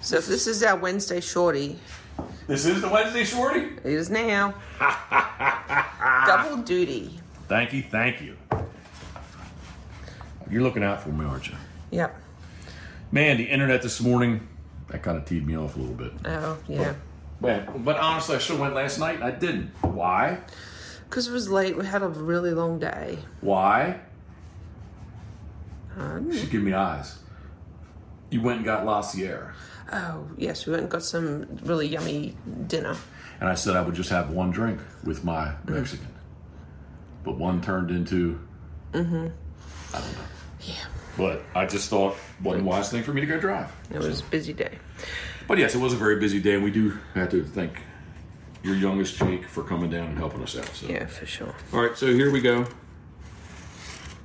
So 0.00 0.16
if 0.18 0.26
this 0.26 0.46
is 0.46 0.62
our 0.62 0.76
Wednesday 0.76 1.20
shorty, 1.20 1.78
This 2.46 2.66
is 2.66 2.82
the 2.82 2.88
Wednesday 2.88 3.24
shorty? 3.24 3.60
it 3.82 3.86
is 3.86 4.10
now. 4.10 4.54
Double 6.26 6.58
duty. 6.58 7.18
Thank 7.48 7.72
you, 7.72 7.82
thank 7.82 8.20
you. 8.20 8.36
You're 10.54 10.62
looking 10.62 10.84
out 10.84 11.02
for 11.02 11.08
me, 11.08 11.24
aren't 11.24 11.48
you? 11.48 11.56
Yep. 11.90 12.16
Man, 13.10 13.38
the 13.38 13.42
internet 13.42 13.82
this 13.82 14.00
morning, 14.00 14.46
that 14.86 15.02
kind 15.02 15.18
of 15.18 15.24
teed 15.24 15.44
me 15.44 15.56
off 15.56 15.74
a 15.74 15.80
little 15.80 15.96
bit. 15.96 16.12
Oh, 16.24 16.56
yeah. 16.68 16.94
But, 17.40 17.84
but 17.84 17.96
honestly, 17.96 18.36
I 18.36 18.38
should 18.38 18.52
have 18.52 18.60
went 18.60 18.72
last 18.72 19.00
night 19.00 19.16
and 19.16 19.24
I 19.24 19.32
didn't. 19.32 19.72
Why? 19.80 20.38
Because 21.10 21.26
it 21.26 21.32
was 21.32 21.50
late. 21.50 21.76
We 21.76 21.84
had 21.84 22.02
a 22.02 22.08
really 22.08 22.52
long 22.52 22.78
day. 22.78 23.18
Why? 23.40 23.98
Um, 25.98 26.32
should 26.32 26.52
give 26.52 26.62
me 26.62 26.72
eyes. 26.72 27.18
You 28.30 28.40
went 28.40 28.58
and 28.58 28.64
got 28.64 28.86
La 28.86 29.00
Sierra. 29.00 29.54
oh, 29.92 30.24
yes. 30.38 30.66
We 30.66 30.70
went 30.70 30.82
and 30.82 30.90
got 30.90 31.02
some 31.02 31.58
really 31.64 31.88
yummy 31.88 32.36
dinner. 32.68 32.94
And 33.40 33.48
I 33.48 33.56
said 33.56 33.74
I 33.74 33.82
would 33.82 33.96
just 33.96 34.10
have 34.10 34.30
one 34.30 34.52
drink 34.52 34.78
with 35.02 35.24
my 35.24 35.54
Mexican. 35.66 36.14
But 37.24 37.38
one 37.38 37.60
turned 37.60 37.90
into, 37.90 38.38
I 38.94 38.98
don't 38.98 39.12
know. 39.12 39.30
But 41.16 41.42
I 41.54 41.66
just 41.66 41.90
thought 41.90 42.16
wasn't 42.42 42.64
wise 42.64 42.90
thing 42.90 43.02
for 43.02 43.12
me 43.12 43.20
to 43.20 43.26
go 43.26 43.38
drive. 43.38 43.72
It 43.92 43.98
was 43.98 44.20
a 44.20 44.24
busy 44.24 44.52
day. 44.52 44.78
But 45.46 45.58
yes, 45.58 45.74
it 45.74 45.78
was 45.78 45.92
a 45.92 45.96
very 45.96 46.18
busy 46.18 46.40
day, 46.40 46.54
and 46.54 46.64
we 46.64 46.70
do 46.70 46.98
have 47.14 47.30
to 47.30 47.44
thank 47.44 47.80
your 48.62 48.74
youngest 48.74 49.18
Jake 49.18 49.46
for 49.46 49.62
coming 49.62 49.90
down 49.90 50.08
and 50.08 50.18
helping 50.18 50.42
us 50.42 50.56
out. 50.56 50.66
So. 50.74 50.88
Yeah, 50.88 51.06
for 51.06 51.26
sure. 51.26 51.54
All 51.72 51.82
right, 51.82 51.96
so 51.96 52.06
here 52.06 52.30
we 52.30 52.40
go. 52.40 52.66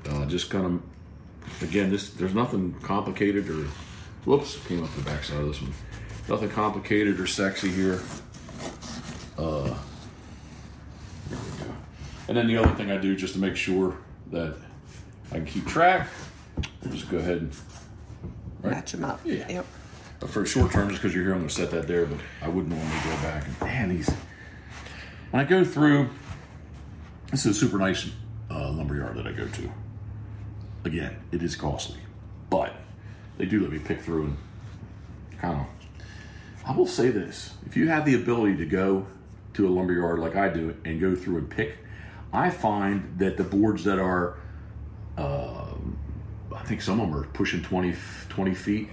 Uh, 0.07 0.25
just 0.25 0.49
kind 0.49 0.65
of, 0.65 1.61
again, 1.61 1.91
this 1.91 2.11
there's 2.11 2.33
nothing 2.33 2.73
complicated 2.81 3.49
or, 3.49 3.65
whoops, 4.25 4.57
came 4.65 4.83
up 4.83 4.95
the 4.95 5.01
backside 5.01 5.41
of 5.41 5.47
this 5.47 5.61
one. 5.61 5.73
Nothing 6.29 6.49
complicated 6.49 7.19
or 7.19 7.27
sexy 7.27 7.69
here. 7.69 7.99
Uh, 9.37 9.75
there 11.29 11.39
we 11.39 11.65
go. 11.65 11.75
And 12.29 12.37
then 12.37 12.47
the 12.47 12.57
other 12.57 12.73
thing 12.75 12.91
I 12.91 12.97
do 12.97 13.15
just 13.15 13.33
to 13.33 13.39
make 13.39 13.55
sure 13.55 13.97
that 14.31 14.55
I 15.31 15.35
can 15.35 15.45
keep 15.45 15.67
track, 15.67 16.07
just 16.89 17.09
go 17.09 17.17
ahead 17.17 17.37
and 17.37 17.53
Match 18.63 18.91
them 18.91 19.05
up. 19.05 19.21
Yeah. 19.23 19.47
Yep. 19.49 19.65
but 20.19 20.29
for 20.29 20.45
short 20.45 20.71
term, 20.71 20.89
just 20.89 21.01
because 21.01 21.15
you're 21.15 21.23
here, 21.23 21.33
I'm 21.33 21.39
going 21.39 21.49
to 21.49 21.53
set 21.53 21.71
that 21.71 21.87
there. 21.87 22.05
But 22.05 22.19
I 22.41 22.49
wouldn't 22.49 22.69
normally 22.69 22.99
go 23.03 23.11
back 23.21 23.45
and 23.45 23.61
man, 23.61 23.89
these. 23.89 24.09
When 25.31 25.45
I 25.45 25.47
go 25.47 25.63
through, 25.63 26.09
this 27.31 27.45
is 27.45 27.55
a 27.55 27.59
super 27.59 27.77
nice 27.77 28.09
uh, 28.49 28.71
lumberyard 28.71 29.15
that 29.17 29.27
I 29.27 29.31
go 29.31 29.47
to. 29.47 29.71
Again, 30.83 31.17
it 31.31 31.43
is 31.43 31.55
costly, 31.55 31.99
but 32.49 32.73
they 33.37 33.45
do 33.45 33.61
let 33.61 33.71
me 33.71 33.79
pick 33.79 34.01
through 34.01 34.23
and 34.25 34.37
kind 35.39 35.61
of. 35.61 35.67
I 36.65 36.75
will 36.75 36.87
say 36.87 37.09
this: 37.09 37.53
if 37.65 37.77
you 37.77 37.87
have 37.87 38.05
the 38.05 38.15
ability 38.15 38.57
to 38.57 38.65
go 38.65 39.07
to 39.53 39.67
a 39.67 39.71
lumberyard 39.71 40.19
like 40.19 40.35
I 40.35 40.49
do 40.49 40.75
and 40.83 40.99
go 40.99 41.15
through 41.15 41.37
and 41.37 41.49
pick, 41.49 41.77
I 42.33 42.49
find 42.49 43.19
that 43.19 43.37
the 43.37 43.43
boards 43.43 43.85
that 43.85 43.99
are 43.99 44.37
I 45.17 45.68
think 46.69 46.81
some 46.83 47.01
of 47.01 47.09
them 47.09 47.19
are 47.19 47.25
pushing 47.25 47.63
20, 47.63 47.95
20 48.29 48.53
feet, 48.53 48.89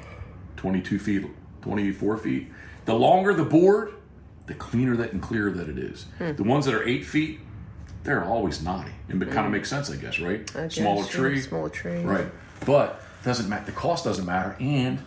22 0.56 0.98
feet, 0.98 1.26
24 1.60 2.16
feet. 2.16 2.48
The 2.86 2.94
longer 2.94 3.34
the 3.34 3.44
board, 3.44 3.92
the 4.46 4.54
cleaner 4.54 4.96
that 4.96 5.12
and 5.12 5.20
clearer 5.20 5.50
that 5.50 5.68
it 5.68 5.78
is. 5.78 6.06
The 6.18 6.42
ones 6.42 6.64
that 6.64 6.74
are 6.74 6.82
eight 6.88 7.04
feet, 7.04 7.40
they're 8.02 8.24
always 8.24 8.62
knotty. 8.62 8.92
And 9.08 9.22
it 9.22 9.30
kind 9.30 9.46
of 9.46 9.52
makes 9.52 9.68
sense, 9.68 9.90
I 9.90 9.96
guess, 9.96 10.18
right? 10.18 10.50
I 10.56 10.62
guess, 10.62 10.76
Smaller 10.76 11.02
yeah, 11.02 11.10
tree. 11.10 11.40
Smaller 11.40 11.68
tree. 11.68 12.02
Right. 12.02 12.26
But 12.64 13.02
doesn't 13.24 13.48
matter. 13.48 13.66
The 13.66 13.72
cost 13.72 14.04
doesn't 14.04 14.24
matter. 14.24 14.56
And 14.58 15.00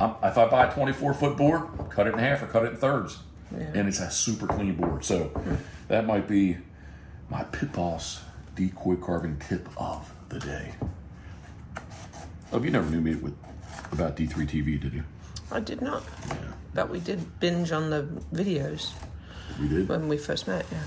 um, 0.00 0.16
if 0.24 0.36
I 0.36 0.46
buy 0.48 0.66
a 0.66 0.74
24 0.74 1.14
foot 1.14 1.36
board, 1.36 1.68
cut 1.90 2.08
it 2.08 2.14
in 2.14 2.18
half 2.18 2.42
or 2.42 2.46
cut 2.46 2.64
it 2.64 2.72
in 2.72 2.76
thirds. 2.78 3.18
And 3.52 3.86
it's 3.86 4.00
a 4.00 4.10
super 4.10 4.48
clean 4.48 4.74
board. 4.74 5.04
So 5.04 5.30
that 5.86 6.04
might 6.04 6.26
be 6.26 6.58
my 7.30 7.44
Pit 7.44 7.72
Boss 7.72 8.22
decoy 8.56 8.96
carving 8.96 9.38
tip 9.38 9.68
of 9.76 10.12
the 10.30 10.40
day. 10.40 10.74
Oh, 12.56 12.62
you 12.62 12.70
never 12.70 12.88
knew 12.90 13.02
me 13.02 13.14
with 13.16 13.34
about 13.92 14.16
D3 14.16 14.48
TV, 14.48 14.80
did 14.80 14.94
you? 14.94 15.04
I 15.52 15.60
did 15.60 15.82
not. 15.82 16.02
Yeah, 16.26 16.36
But 16.72 16.88
we 16.88 17.00
did 17.00 17.38
binge 17.38 17.70
on 17.70 17.90
the 17.90 18.04
videos 18.32 18.92
we 19.60 19.68
did. 19.68 19.86
when 19.90 20.08
we 20.08 20.16
first 20.16 20.48
met, 20.48 20.64
yeah. 20.72 20.78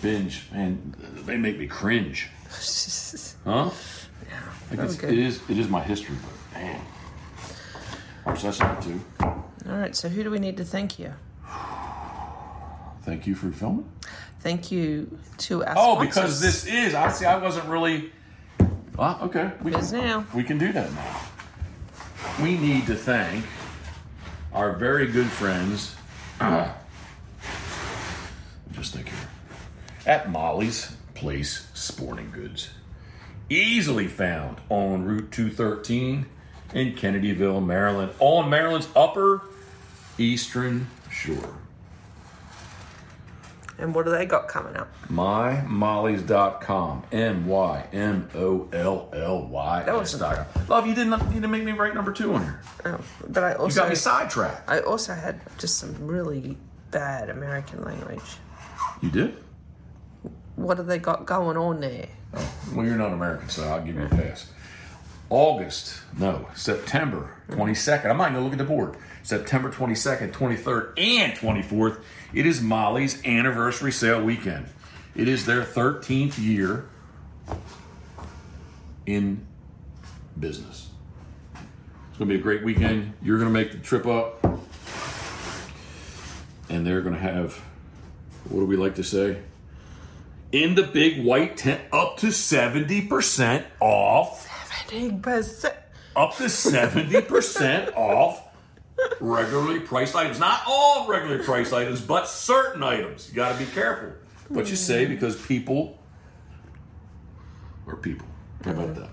Binge, 0.00 0.46
man, 0.50 0.94
they 1.26 1.36
make 1.36 1.58
me 1.58 1.66
cringe. 1.66 2.28
Huh? 3.44 3.70
I 4.70 4.76
that 4.76 4.84
was 4.86 4.96
guess 4.96 5.00
good. 5.02 5.12
it 5.12 5.18
is. 5.18 5.40
It 5.50 5.58
is 5.58 5.68
my 5.68 5.82
history, 5.82 6.16
but 6.22 6.60
man. 6.60 6.80
So 8.36 8.50
that's 8.50 8.84
two. 8.84 9.00
All 9.20 9.44
right, 9.66 9.94
so 9.96 10.08
who 10.08 10.22
do 10.22 10.30
we 10.30 10.38
need 10.38 10.56
to 10.58 10.64
thank 10.64 10.98
you? 10.98 11.12
Thank 13.02 13.26
you 13.26 13.34
for 13.34 13.50
filming. 13.52 13.90
Thank 14.40 14.70
you 14.70 15.18
to 15.38 15.64
our 15.64 15.74
Oh, 15.78 15.94
sponsors. 15.94 16.14
because 16.14 16.40
this 16.40 16.66
is. 16.66 16.94
I 16.94 17.10
see. 17.10 17.24
I 17.24 17.38
wasn't 17.38 17.66
really. 17.68 18.12
Well, 18.98 19.18
okay. 19.22 19.52
We 19.62 19.70
Biz 19.70 19.92
now. 19.92 20.26
We 20.34 20.42
can 20.42 20.58
do 20.58 20.72
that 20.72 20.92
now. 20.92 21.20
We 22.42 22.58
need 22.58 22.86
to 22.86 22.96
thank 22.96 23.44
our 24.52 24.72
very 24.72 25.06
good 25.06 25.28
friends. 25.28 25.94
just 28.72 28.94
think 28.94 29.08
here. 29.08 29.28
At 30.04 30.32
Molly's 30.32 30.96
Place 31.14 31.68
Sporting 31.74 32.32
Goods. 32.32 32.70
Easily 33.48 34.08
found 34.08 34.60
on 34.68 35.04
Route 35.04 35.30
213 35.30 36.26
in 36.74 36.94
Kennedyville, 36.94 37.64
Maryland, 37.64 38.10
on 38.18 38.50
Maryland's 38.50 38.88
upper 38.96 39.42
eastern 40.18 40.88
shore. 41.08 41.54
And 43.78 43.94
what 43.94 44.04
do 44.04 44.10
they 44.10 44.26
got 44.26 44.48
coming 44.48 44.76
up? 44.76 44.88
MyMolly's.com. 45.08 47.04
M 47.12 47.46
Y 47.46 47.86
M 47.92 48.28
O 48.34 48.68
L 48.72 49.08
L 49.12 49.46
Y. 49.46 49.82
That 49.84 49.94
was- 49.94 50.20
Love, 50.68 50.86
you 50.86 50.94
didn't, 50.94 51.12
you 51.28 51.34
didn't 51.34 51.50
make 51.50 51.64
me 51.64 51.72
write 51.72 51.94
number 51.94 52.12
two 52.12 52.34
on 52.34 52.42
here. 52.42 52.60
Oh, 52.84 52.98
but 53.28 53.44
I 53.44 53.54
also. 53.54 53.68
You 53.68 53.82
got 53.84 53.88
me 53.90 53.94
sidetracked. 53.94 54.68
I 54.68 54.80
also 54.80 55.14
had 55.14 55.40
just 55.58 55.78
some 55.78 55.94
really 56.06 56.56
bad 56.90 57.30
American 57.30 57.84
language. 57.84 58.36
You 59.00 59.10
did? 59.10 59.36
What 60.56 60.78
have 60.78 60.86
they 60.88 60.98
got 60.98 61.24
going 61.24 61.56
on 61.56 61.80
there? 61.80 62.08
Oh, 62.34 62.52
well, 62.74 62.84
you're 62.84 62.96
not 62.96 63.12
American, 63.12 63.48
so 63.48 63.62
I'll 63.68 63.80
give 63.80 63.94
you 63.94 64.04
a 64.04 64.08
pass. 64.08 64.50
August, 65.30 66.00
no, 66.18 66.48
September 66.54 67.34
22nd. 67.50 68.10
I'm 68.10 68.16
not 68.16 68.32
going 68.32 68.34
to 68.34 68.40
look 68.40 68.52
at 68.52 68.58
the 68.58 68.64
board. 68.64 68.96
September 69.22 69.70
22nd, 69.70 70.32
23rd, 70.32 70.92
and 70.98 71.32
24th. 71.34 72.00
It 72.32 72.46
is 72.46 72.60
Molly's 72.60 73.24
anniversary 73.24 73.92
sale 73.92 74.22
weekend. 74.22 74.66
It 75.14 75.28
is 75.28 75.46
their 75.46 75.62
13th 75.62 76.38
year 76.38 76.88
in 79.06 79.46
business. 80.38 80.88
It's 81.54 82.18
going 82.18 82.28
to 82.28 82.34
be 82.34 82.40
a 82.40 82.42
great 82.42 82.62
weekend. 82.62 83.14
You're 83.22 83.38
going 83.38 83.52
to 83.52 83.52
make 83.52 83.72
the 83.72 83.78
trip 83.78 84.06
up. 84.06 84.44
And 86.68 86.86
they're 86.86 87.00
going 87.00 87.14
to 87.14 87.20
have, 87.20 87.54
what 88.48 88.60
do 88.60 88.66
we 88.66 88.76
like 88.76 88.96
to 88.96 89.04
say? 89.04 89.38
in 90.52 90.74
the 90.74 90.82
big 90.82 91.24
white 91.24 91.56
tent 91.56 91.80
up 91.92 92.16
to 92.18 92.28
70% 92.28 93.64
off 93.80 94.48
70%. 94.88 95.74
up 96.16 96.36
to 96.36 96.44
70% 96.44 97.94
off 97.94 98.47
regularly 99.20 99.80
priced 99.80 100.14
items 100.14 100.38
not 100.38 100.62
all 100.66 101.08
regularly 101.08 101.42
priced 101.44 101.72
items 101.72 102.00
but 102.00 102.28
certain 102.28 102.82
items 102.82 103.28
you 103.28 103.34
got 103.34 103.52
to 103.52 103.58
be 103.58 103.70
careful 103.72 104.12
what 104.48 104.68
you 104.68 104.76
say 104.76 105.04
because 105.06 105.40
people 105.46 105.98
are 107.86 107.96
people 107.96 108.26
how 108.64 108.72
about 108.72 108.94
that 108.94 109.10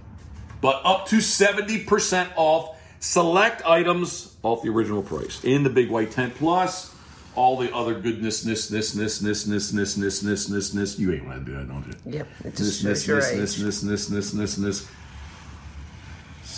but 0.61 0.81
up 0.83 1.07
to 1.07 1.17
70% 1.17 2.31
off 2.35 2.79
select 2.99 3.63
items 3.65 4.35
off 4.41 4.63
the 4.63 4.69
original 4.69 5.03
price 5.03 5.43
in 5.43 5.63
the 5.63 5.69
big 5.69 5.89
white 5.89 6.11
tent 6.11 6.33
plus 6.35 6.95
all 7.35 7.57
the 7.57 7.73
other 7.75 7.99
goodness 7.99 8.41
this 8.41 8.67
this 8.69 8.91
this 8.93 9.19
this 9.19 9.43
this 9.43 9.71
this 9.71 9.95
this 9.95 10.19
this 10.21 10.45
this 10.47 10.69
this 10.69 10.99
you 10.99 11.11
ain't 11.13 11.25
want 11.25 11.45
to 11.45 11.51
do 11.51 11.57
that 11.57 11.67
don't 11.67 11.85
you 11.85 12.17
Yep, 12.17 12.27
this, 12.43 12.81
this, 12.81 13.05
this, 13.05 13.29
age. 13.31 13.37
this, 13.37 13.55
this, 13.57 13.81
this, 13.81 14.07
this, 14.07 14.31
this, 14.31 14.55
this. 14.55 14.87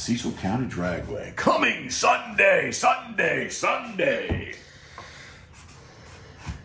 Cecil 0.07 0.31
County 0.39 0.67
Dragway 0.67 1.35
coming 1.35 1.89
Sunday, 1.89 2.71
Sunday, 2.71 3.49
Sunday. 3.49 4.55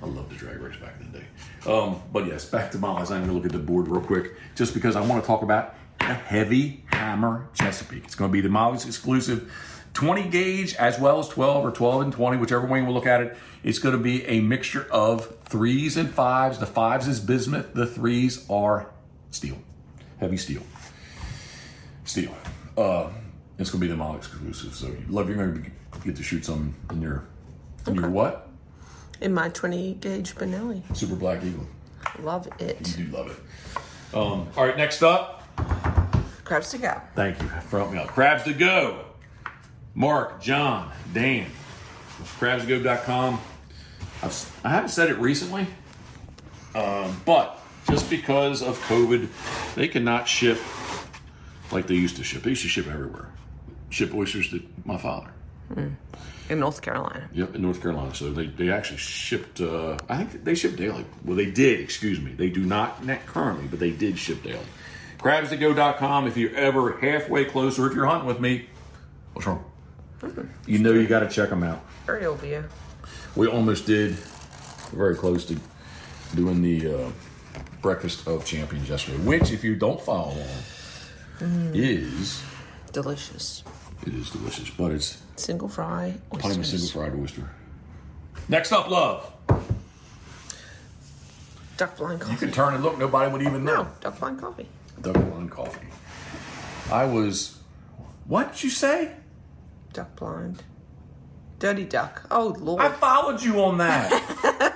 I 0.00 0.06
love 0.06 0.28
the 0.28 0.36
drag 0.36 0.60
race 0.60 0.76
back 0.76 0.94
in 1.00 1.10
the 1.10 1.18
day. 1.18 1.24
Um, 1.66 2.00
but 2.12 2.28
yes, 2.28 2.44
back 2.44 2.70
to 2.70 2.78
Molly's. 2.78 3.10
I'm 3.10 3.18
going 3.18 3.30
to 3.30 3.34
look 3.34 3.44
at 3.44 3.50
the 3.50 3.58
board 3.58 3.88
real 3.88 4.00
quick 4.00 4.34
just 4.54 4.74
because 4.74 4.94
I 4.94 5.00
want 5.00 5.24
to 5.24 5.26
talk 5.26 5.42
about 5.42 5.74
the 5.98 6.04
Heavy 6.04 6.84
Hammer 6.92 7.48
Chesapeake. 7.54 8.04
It's 8.04 8.14
going 8.14 8.30
to 8.30 8.32
be 8.32 8.42
the 8.42 8.48
Molly's 8.48 8.86
exclusive 8.86 9.52
20 9.94 10.28
gauge 10.28 10.76
as 10.76 11.00
well 11.00 11.18
as 11.18 11.26
12 11.26 11.66
or 11.66 11.72
12 11.72 12.02
and 12.02 12.12
20, 12.12 12.36
whichever 12.36 12.64
way 12.68 12.80
we'll 12.80 12.94
look 12.94 13.06
at 13.06 13.22
it. 13.22 13.36
It's 13.64 13.80
going 13.80 13.96
to 13.96 14.00
be 14.00 14.24
a 14.26 14.38
mixture 14.38 14.86
of 14.92 15.36
threes 15.46 15.96
and 15.96 16.08
fives. 16.08 16.60
The 16.60 16.66
fives 16.66 17.08
is 17.08 17.18
bismuth, 17.18 17.74
the 17.74 17.86
threes 17.86 18.48
are 18.48 18.92
steel, 19.32 19.58
heavy 20.20 20.36
steel. 20.36 20.62
Steel. 22.04 22.36
Uh, 22.76 23.10
it's 23.58 23.70
going 23.70 23.80
to 23.80 23.86
be 23.86 23.88
the 23.88 23.96
Molly 23.96 24.18
exclusive. 24.18 24.74
So, 24.74 24.94
love, 25.08 25.28
you're 25.28 25.36
going 25.36 25.64
to 25.64 25.98
get 26.04 26.16
to 26.16 26.22
shoot 26.22 26.44
some 26.44 26.74
in 26.90 27.02
your, 27.02 27.24
in 27.86 27.94
your 27.94 28.10
what? 28.10 28.48
In 29.20 29.32
my 29.32 29.48
20 29.50 29.94
gauge 29.94 30.34
Benelli. 30.34 30.82
Super 30.96 31.14
Black 31.14 31.44
Eagle. 31.44 31.66
Love 32.20 32.48
it. 32.58 32.96
You 32.98 33.04
do 33.04 33.16
love 33.16 33.30
it. 33.30 34.16
Um, 34.16 34.48
all 34.56 34.66
right, 34.66 34.76
next 34.76 35.02
up. 35.02 35.42
Crabs 36.44 36.70
to 36.70 36.78
go. 36.78 37.00
Thank 37.14 37.40
you 37.40 37.48
for 37.48 37.78
helping 37.78 37.96
me 37.96 38.02
out. 38.02 38.08
Crabs 38.08 38.44
to 38.44 38.52
go. 38.52 39.04
Mark, 39.94 40.42
John, 40.42 40.90
Dan. 41.12 41.46
crabs 42.38 42.64
Crabstogo.com. 42.64 43.40
I've, 44.22 44.60
I 44.64 44.70
haven't 44.70 44.90
said 44.90 45.10
it 45.10 45.18
recently, 45.18 45.66
um, 46.74 47.20
but 47.24 47.60
just 47.88 48.08
because 48.08 48.62
of 48.62 48.78
COVID, 48.80 49.28
they 49.74 49.88
cannot 49.88 50.28
ship 50.28 50.58
like 51.70 51.86
they 51.86 51.94
used 51.94 52.16
to 52.16 52.24
ship. 52.24 52.42
They 52.42 52.50
used 52.50 52.62
to 52.62 52.68
ship 52.68 52.86
everywhere. 52.86 53.28
Ship 53.92 54.12
oysters 54.14 54.48
to 54.48 54.62
my 54.86 54.96
father. 54.96 55.28
In 56.48 56.60
North 56.60 56.80
Carolina. 56.80 57.28
Yep, 57.34 57.56
in 57.56 57.62
North 57.62 57.82
Carolina. 57.82 58.14
So 58.14 58.32
they, 58.32 58.46
they 58.46 58.70
actually 58.70 58.96
shipped. 58.96 59.60
Uh, 59.60 59.98
I 60.08 60.24
think 60.24 60.44
they 60.44 60.54
ship 60.54 60.76
daily. 60.76 61.04
Well, 61.24 61.36
they 61.36 61.50
did. 61.50 61.78
Excuse 61.80 62.18
me. 62.18 62.32
They 62.32 62.48
do 62.48 62.64
not 62.64 63.04
net 63.04 63.26
currently, 63.26 63.66
but 63.66 63.80
they 63.80 63.90
did 63.90 64.18
ship 64.18 64.42
daily. 64.42 64.64
Crabstogo.com. 65.18 66.26
If 66.26 66.38
you're 66.38 66.54
ever 66.54 66.96
halfway 66.98 67.44
close, 67.44 67.78
or 67.78 67.86
if 67.86 67.94
you're 67.94 68.06
hunting 68.06 68.26
with 68.26 68.40
me, 68.40 68.66
what's 69.34 69.46
wrong? 69.46 69.62
You 70.66 70.78
know 70.78 70.92
you 70.92 71.06
got 71.06 71.20
to 71.20 71.28
check 71.28 71.50
them 71.50 71.62
out. 71.62 71.84
Very 72.06 72.24
over 72.24 72.46
you. 72.46 72.64
We 73.36 73.46
almost 73.46 73.86
did. 73.86 74.12
Very 74.92 75.16
close 75.16 75.44
to 75.46 75.58
doing 76.34 76.62
the 76.62 76.94
uh, 76.94 77.10
breakfast 77.82 78.26
of 78.26 78.46
champions 78.46 78.88
yesterday, 78.88 79.18
which, 79.18 79.50
if 79.52 79.62
you 79.62 79.76
don't 79.76 80.00
follow 80.00 80.32
along, 80.32 81.74
is 81.74 82.42
Delicious. 82.92 83.64
It 84.06 84.14
is 84.14 84.30
delicious, 84.30 84.70
but 84.70 84.92
it's 84.92 85.22
Single 85.36 85.68
fry. 85.68 86.14
oysters. 86.34 86.70
single 86.70 86.88
fried 86.88 87.20
oyster. 87.20 87.50
Next 88.48 88.72
up, 88.72 88.88
love. 88.88 89.32
Duck 91.76 91.96
blind 91.96 92.20
coffee. 92.20 92.32
You 92.32 92.38
can 92.38 92.52
turn 92.52 92.74
and 92.74 92.82
look; 92.82 92.98
nobody 92.98 93.30
would 93.32 93.42
even 93.42 93.64
know. 93.64 93.82
No, 93.84 93.88
duck 94.00 94.18
blind 94.18 94.40
coffee. 94.40 94.68
Duck 95.00 95.14
blind 95.14 95.50
coffee. 95.50 95.86
I 96.90 97.04
was. 97.04 97.58
What 98.26 98.52
did 98.52 98.62
you 98.64 98.70
say? 98.70 99.12
Duck 99.92 100.14
blind. 100.16 100.62
Dirty 101.58 101.84
duck. 101.84 102.26
Oh 102.30 102.54
lord. 102.58 102.82
I 102.82 102.90
followed 102.90 103.42
you 103.42 103.62
on 103.62 103.78
that. 103.78 104.10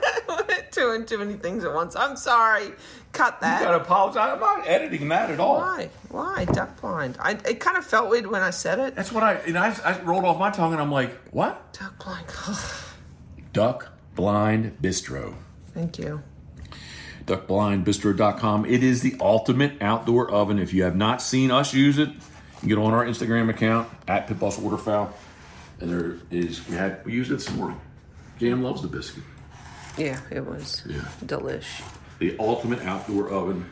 Doing 0.76 1.06
too 1.06 1.16
many 1.16 1.34
things 1.34 1.64
at 1.64 1.72
once. 1.72 1.96
I'm 1.96 2.16
sorry. 2.16 2.72
Cut 3.12 3.40
that. 3.40 3.60
You 3.60 3.66
gotta 3.66 3.82
apologize. 3.82 4.34
I'm 4.34 4.40
not 4.40 4.68
editing 4.68 5.08
that 5.08 5.30
at 5.30 5.40
all. 5.40 5.56
Why? 5.56 5.88
Why 6.10 6.44
duck 6.44 6.78
blind? 6.82 7.16
I 7.18 7.32
it 7.32 7.60
kind 7.60 7.78
of 7.78 7.86
felt 7.86 8.10
weird 8.10 8.26
when 8.26 8.42
I 8.42 8.50
said 8.50 8.78
it. 8.78 8.94
That's 8.94 9.10
what 9.10 9.22
I 9.22 9.34
and 9.34 9.56
I, 9.56 9.74
I 9.84 9.98
rolled 10.02 10.26
off 10.26 10.38
my 10.38 10.50
tongue 10.50 10.72
and 10.72 10.82
I'm 10.82 10.92
like, 10.92 11.16
what? 11.30 11.72
Duck 11.72 12.04
blind. 12.04 12.26
Duck 13.54 13.92
Blind 14.14 14.76
Bistro. 14.82 15.36
Thank 15.72 15.98
you. 15.98 16.22
duckblindbistro.com. 17.24 18.66
It 18.66 18.82
is 18.82 19.00
the 19.02 19.16
ultimate 19.20 19.80
outdoor 19.80 20.30
oven. 20.30 20.58
If 20.58 20.74
you 20.74 20.82
have 20.84 20.96
not 20.96 21.22
seen 21.22 21.50
us 21.50 21.72
use 21.72 21.98
it, 21.98 22.08
you 22.10 22.14
can 22.60 22.68
get 22.68 22.78
on 22.78 22.92
our 22.92 23.04
Instagram 23.04 23.48
account 23.48 23.88
at 24.06 24.26
Pitboss 24.28 24.58
Waterfowl. 24.58 25.12
And 25.80 25.90
there 25.90 26.16
is 26.30 26.66
we 26.68 26.76
had 26.76 27.04
we 27.06 27.12
used 27.12 27.30
it 27.30 27.34
this 27.34 27.50
morning. 27.52 27.80
Jam 28.38 28.62
loves 28.62 28.82
the 28.82 28.88
biscuit. 28.88 29.24
Yeah, 29.96 30.20
it 30.30 30.44
was. 30.46 30.82
Yeah. 30.86 31.00
Delish. 31.24 31.82
The 32.18 32.36
ultimate 32.38 32.80
outdoor 32.82 33.28
oven. 33.30 33.64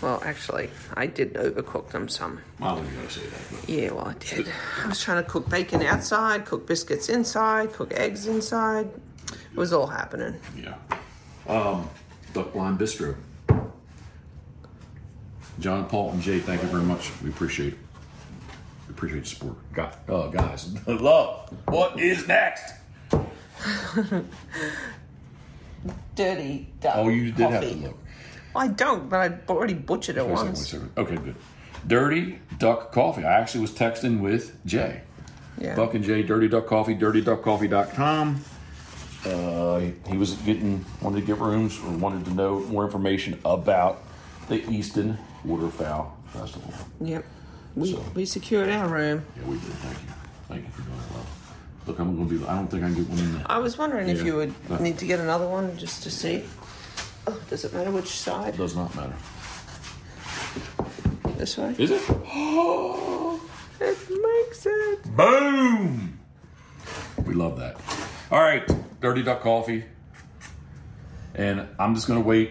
Well, 0.00 0.22
actually, 0.24 0.70
I 0.94 1.06
did 1.06 1.34
overcook 1.34 1.88
them 1.90 2.08
some. 2.08 2.40
I 2.60 2.74
don't 2.74 2.84
even 2.86 2.94
gotta 3.00 3.10
say 3.10 3.26
that, 3.26 3.40
but 3.50 3.68
Yeah, 3.68 3.90
well, 3.90 4.06
I 4.08 4.14
did. 4.14 4.48
I 4.84 4.88
was 4.88 5.00
trying 5.02 5.22
to 5.24 5.28
cook 5.28 5.48
bacon 5.48 5.82
outside, 5.82 6.44
cook 6.44 6.66
biscuits 6.68 7.08
inside, 7.08 7.72
cook 7.72 7.92
eggs 7.94 8.26
inside. 8.28 8.88
It 9.32 9.56
was 9.56 9.72
all 9.72 9.88
happening. 9.88 10.36
yeah. 10.56 10.74
Um, 11.48 11.88
Duck 12.32 12.52
Blind 12.52 12.78
Bistro. 12.78 13.16
John, 15.58 15.86
Paul, 15.88 16.12
and 16.12 16.22
Jay, 16.22 16.38
thank 16.38 16.62
you 16.62 16.68
very 16.68 16.84
much. 16.84 17.10
We 17.22 17.30
appreciate 17.30 17.72
it. 17.72 17.78
We 18.86 18.92
appreciate 18.94 19.20
the 19.24 19.26
support. 19.28 19.56
Got, 19.72 19.98
uh, 20.08 20.28
guys, 20.28 20.72
love. 20.86 21.50
What 21.66 21.98
is 21.98 22.28
next? 22.28 22.74
Dirty 26.18 26.68
duck. 26.80 26.94
Oh, 26.96 27.08
you 27.08 27.30
did 27.30 27.48
have 27.50 27.60
to 27.62 27.68
coffee. 27.68 27.80
look. 27.80 27.98
I 28.56 28.66
don't, 28.68 29.08
but 29.08 29.16
I 29.20 29.38
already 29.52 29.74
butchered 29.74 30.16
it 30.16 30.26
Wait 30.26 30.32
a 30.32 30.36
second, 30.36 30.46
once. 30.48 30.58
wait 30.58 30.66
a 30.66 30.82
second. 30.86 30.98
Okay, 30.98 31.16
good. 31.16 31.34
Dirty 31.86 32.40
Duck 32.58 32.90
Coffee. 32.90 33.24
I 33.24 33.38
actually 33.38 33.60
was 33.60 33.70
texting 33.70 34.18
with 34.20 34.56
Jay. 34.66 35.02
Yeah. 35.58 35.76
Buck 35.76 35.94
and 35.94 36.02
Jay, 36.04 36.22
Dirty 36.24 36.48
Duck 36.48 36.66
Coffee, 36.66 36.96
dirtyduckcoffee.com. 36.96 38.44
Uh, 39.26 39.80
he 40.08 40.16
was 40.16 40.34
getting, 40.38 40.84
wanted 41.00 41.20
to 41.20 41.26
get 41.26 41.38
rooms 41.38 41.78
or 41.84 41.90
wanted 41.92 42.24
to 42.24 42.32
know 42.34 42.60
more 42.60 42.84
information 42.84 43.38
about 43.44 44.02
the 44.48 44.68
Easton 44.70 45.18
Waterfowl 45.44 46.16
Festival. 46.32 46.72
Yep. 47.00 47.24
We, 47.76 47.92
So- 47.92 48.04
we 48.14 48.24
secured 48.24 48.70
our 48.70 48.88
room. 48.88 49.24
Yeah, 49.36 49.48
we 49.48 49.54
did. 49.54 49.62
Thank 49.62 49.98
you. 50.02 50.08
Thank 50.48 50.64
you 50.64 50.70
for 50.72 50.82
doing 50.82 50.96
that, 50.98 51.14
love. 51.14 51.37
Look, 51.88 51.98
I'm 52.00 52.14
going 52.16 52.28
to 52.28 52.38
be, 52.38 52.46
I 52.46 52.54
don't 52.54 52.68
think 52.70 52.84
I 52.84 52.86
can 52.88 52.96
get 52.96 53.08
one 53.08 53.18
in 53.18 53.32
there. 53.32 53.42
I 53.46 53.58
was 53.58 53.78
wondering 53.78 54.08
if 54.10 54.18
Yeah. 54.18 54.24
you 54.24 54.36
would 54.36 54.54
No. 54.68 54.76
need 54.76 54.98
to 54.98 55.06
get 55.06 55.20
another 55.20 55.48
one 55.48 55.76
just 55.78 56.02
to 56.02 56.10
see. 56.10 56.44
Oh, 57.26 57.40
does 57.48 57.64
it 57.64 57.72
matter 57.72 57.90
which 57.90 58.08
side? 58.10 58.56
Does 58.58 58.76
not 58.76 58.94
matter. 58.94 59.14
This 61.38 61.56
way? 61.56 61.74
Is 61.78 61.90
it? 61.90 62.02
Oh 62.10 63.40
it 63.80 63.96
makes 64.10 64.66
it. 64.66 65.16
Boom! 65.16 66.18
We 67.24 67.32
love 67.34 67.58
that. 67.58 67.80
All 68.30 68.40
right, 68.40 68.68
Dirty 69.00 69.22
Duck 69.22 69.40
Coffee. 69.40 69.84
And 71.34 71.66
I'm 71.78 71.94
just 71.94 72.06
going 72.06 72.20
to 72.20 72.26
wait. 72.28 72.50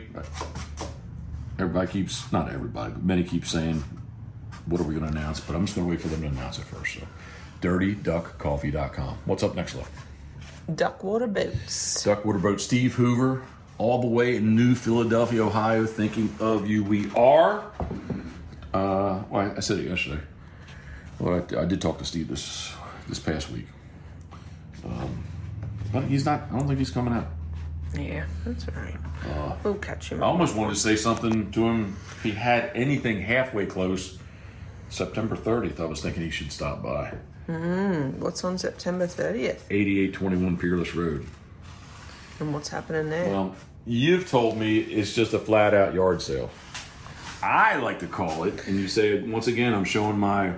Everybody 1.59 1.91
keeps, 1.91 2.31
not 2.31 2.49
everybody, 2.51 2.93
but 2.93 3.03
many 3.03 3.23
keep 3.23 3.45
saying, 3.45 3.83
what 4.65 4.79
are 4.79 4.83
we 4.85 4.95
going 4.95 5.11
to 5.11 5.17
announce? 5.17 5.39
But 5.41 5.55
I'm 5.55 5.65
just 5.65 5.75
going 5.75 5.85
to 5.87 5.91
wait 5.91 6.01
for 6.01 6.07
them 6.07 6.21
to 6.21 6.27
announce 6.27 6.57
it 6.59 6.65
first. 6.65 6.95
So, 6.95 7.01
dirtyduckcoffee.com. 7.61 9.17
What's 9.25 9.43
up 9.43 9.55
next, 9.55 9.75
love? 9.75 9.89
Duckwater 10.73 11.27
boots. 11.27 12.03
Duckwater 12.03 12.39
Boat 12.39 12.59
Steve 12.59 12.95
Hoover, 12.95 13.43
all 13.77 14.01
the 14.01 14.07
way 14.07 14.35
in 14.35 14.55
New 14.55 14.75
Philadelphia, 14.75 15.43
Ohio, 15.45 15.85
thinking 15.85 16.33
of 16.39 16.67
you. 16.67 16.83
We 16.83 17.09
are. 17.15 17.63
Uh, 18.73 19.23
well, 19.29 19.53
I 19.55 19.59
said 19.61 19.79
it 19.79 19.87
yesterday. 19.87 20.21
Well, 21.19 21.45
I, 21.55 21.61
I 21.61 21.65
did 21.65 21.81
talk 21.81 21.97
to 21.99 22.05
Steve 22.05 22.27
this 22.27 22.73
this 23.07 23.19
past 23.19 23.49
week. 23.49 23.67
Um, 24.85 25.23
but 25.91 26.03
he's 26.03 26.25
not. 26.25 26.43
I 26.51 26.57
don't 26.57 26.67
think 26.67 26.79
he's 26.79 26.91
coming 26.91 27.13
out. 27.13 27.27
Yeah, 27.97 28.25
that's 28.45 28.67
all 28.67 28.75
right. 28.75 29.57
we'll 29.63 29.75
catch 29.75 30.09
him. 30.09 30.21
I 30.21 30.25
almost 30.25 30.55
wanted 30.55 30.73
to 30.73 30.79
say 30.79 30.95
something 30.95 31.51
to 31.51 31.65
him. 31.65 31.95
If 32.11 32.23
he 32.23 32.31
had 32.31 32.71
anything 32.75 33.21
halfway 33.21 33.65
close, 33.65 34.17
September 34.89 35.35
30th, 35.35 35.79
I 35.79 35.85
was 35.85 36.01
thinking 36.01 36.23
he 36.23 36.29
should 36.29 36.51
stop 36.51 36.83
by. 36.83 37.13
Hmm, 37.47 38.19
what's 38.19 38.43
on 38.43 38.57
September 38.57 39.07
30th? 39.07 39.61
8821 39.69 40.57
Peerless 40.57 40.93
Road. 40.95 41.25
And 42.39 42.53
what's 42.53 42.69
happening 42.69 43.09
there? 43.09 43.29
Well, 43.29 43.55
you've 43.85 44.29
told 44.29 44.57
me 44.57 44.79
it's 44.79 45.13
just 45.13 45.33
a 45.33 45.39
flat 45.39 45.73
out 45.73 45.93
yard 45.93 46.21
sale. 46.21 46.49
I 47.41 47.77
like 47.77 47.99
to 47.99 48.07
call 48.07 48.43
it, 48.43 48.67
and 48.67 48.77
you 48.77 48.87
say 48.87 49.21
once 49.21 49.47
again, 49.47 49.73
I'm 49.73 49.85
showing 49.85 50.19
my 50.19 50.53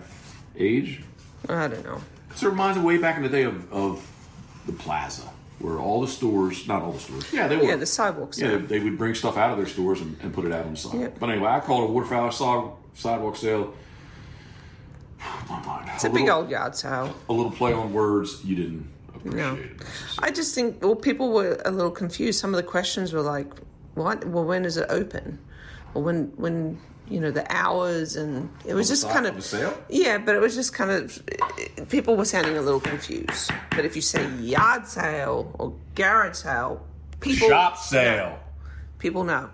age. 0.57 1.01
I 1.47 1.67
don't 1.67 1.83
know. 1.83 2.01
It 2.31 2.41
reminds 2.41 2.77
me 2.77 2.83
way 2.83 2.97
back 2.97 3.17
in 3.17 3.23
the 3.23 3.29
day 3.29 3.43
of, 3.43 3.71
of 3.71 4.05
the 4.65 4.73
plaza, 4.73 5.29
where 5.59 5.77
all 5.77 6.01
the 6.01 6.07
stores, 6.07 6.67
not 6.67 6.81
all 6.81 6.91
the 6.93 6.99
stores, 6.99 7.31
yeah, 7.31 7.47
they 7.47 7.57
were. 7.57 7.63
Yeah, 7.63 7.75
the 7.75 7.85
sidewalks. 7.85 8.39
yeah, 8.39 8.57
they 8.57 8.79
would 8.79 8.97
bring 8.97 9.13
stuff 9.13 9.37
out 9.37 9.51
of 9.51 9.57
their 9.57 9.67
stores 9.67 10.01
and, 10.01 10.17
and 10.21 10.33
put 10.33 10.45
it 10.45 10.51
out 10.51 10.65
on 10.65 10.71
the 10.71 10.77
sidewalk. 10.77 11.01
Yeah. 11.11 11.17
But 11.19 11.29
anyway, 11.29 11.49
I 11.49 11.59
call 11.59 11.83
it 11.83 11.89
a 11.89 11.91
waterfowl 11.91 12.31
sidewalk 12.93 13.35
sale. 13.35 13.73
It's 16.05 16.13
a 16.13 16.17
big 16.17 16.29
old 16.29 16.49
yard 16.49 16.75
sale. 16.75 17.13
A 17.29 17.33
little 17.33 17.51
play 17.51 17.73
on 17.73 17.93
words. 17.93 18.43
You 18.45 18.55
didn't 18.55 18.87
appreciate 19.15 19.35
No. 19.35 19.57
I 20.19 20.31
just 20.31 20.55
think, 20.55 20.81
well, 20.83 20.95
people 20.95 21.31
were 21.33 21.61
a 21.65 21.71
little 21.71 21.91
confused. 21.91 22.39
Some 22.39 22.53
of 22.53 22.57
the 22.57 22.63
questions 22.63 23.11
were 23.13 23.21
like, 23.21 23.47
what? 23.95 24.25
Well, 24.25 24.45
when 24.45 24.65
is 24.65 24.77
it 24.77 24.85
open? 24.89 25.39
Or 25.93 26.03
when, 26.03 26.31
when, 26.37 26.79
you 27.09 27.19
know, 27.19 27.31
the 27.31 27.45
hours 27.51 28.15
and 28.15 28.49
it 28.65 28.73
was 28.75 28.87
just 28.87 29.09
kind 29.09 29.25
of 29.25 29.37
of. 29.37 29.43
sale? 29.43 29.75
Yeah, 29.89 30.19
but 30.19 30.35
it 30.35 30.39
was 30.41 30.55
just 30.55 30.73
kind 30.73 30.91
of. 30.91 31.21
People 31.89 32.15
were 32.15 32.25
sounding 32.25 32.57
a 32.57 32.61
little 32.61 32.79
confused. 32.79 33.51
But 33.71 33.83
if 33.85 33.95
you 33.95 34.01
say 34.01 34.29
yard 34.37 34.87
sale 34.87 35.53
or 35.59 35.73
garage 35.95 36.37
sale, 36.37 36.85
people. 37.19 37.49
Shop 37.49 37.77
sale. 37.77 38.39
People 38.99 39.23
know. 39.23 39.49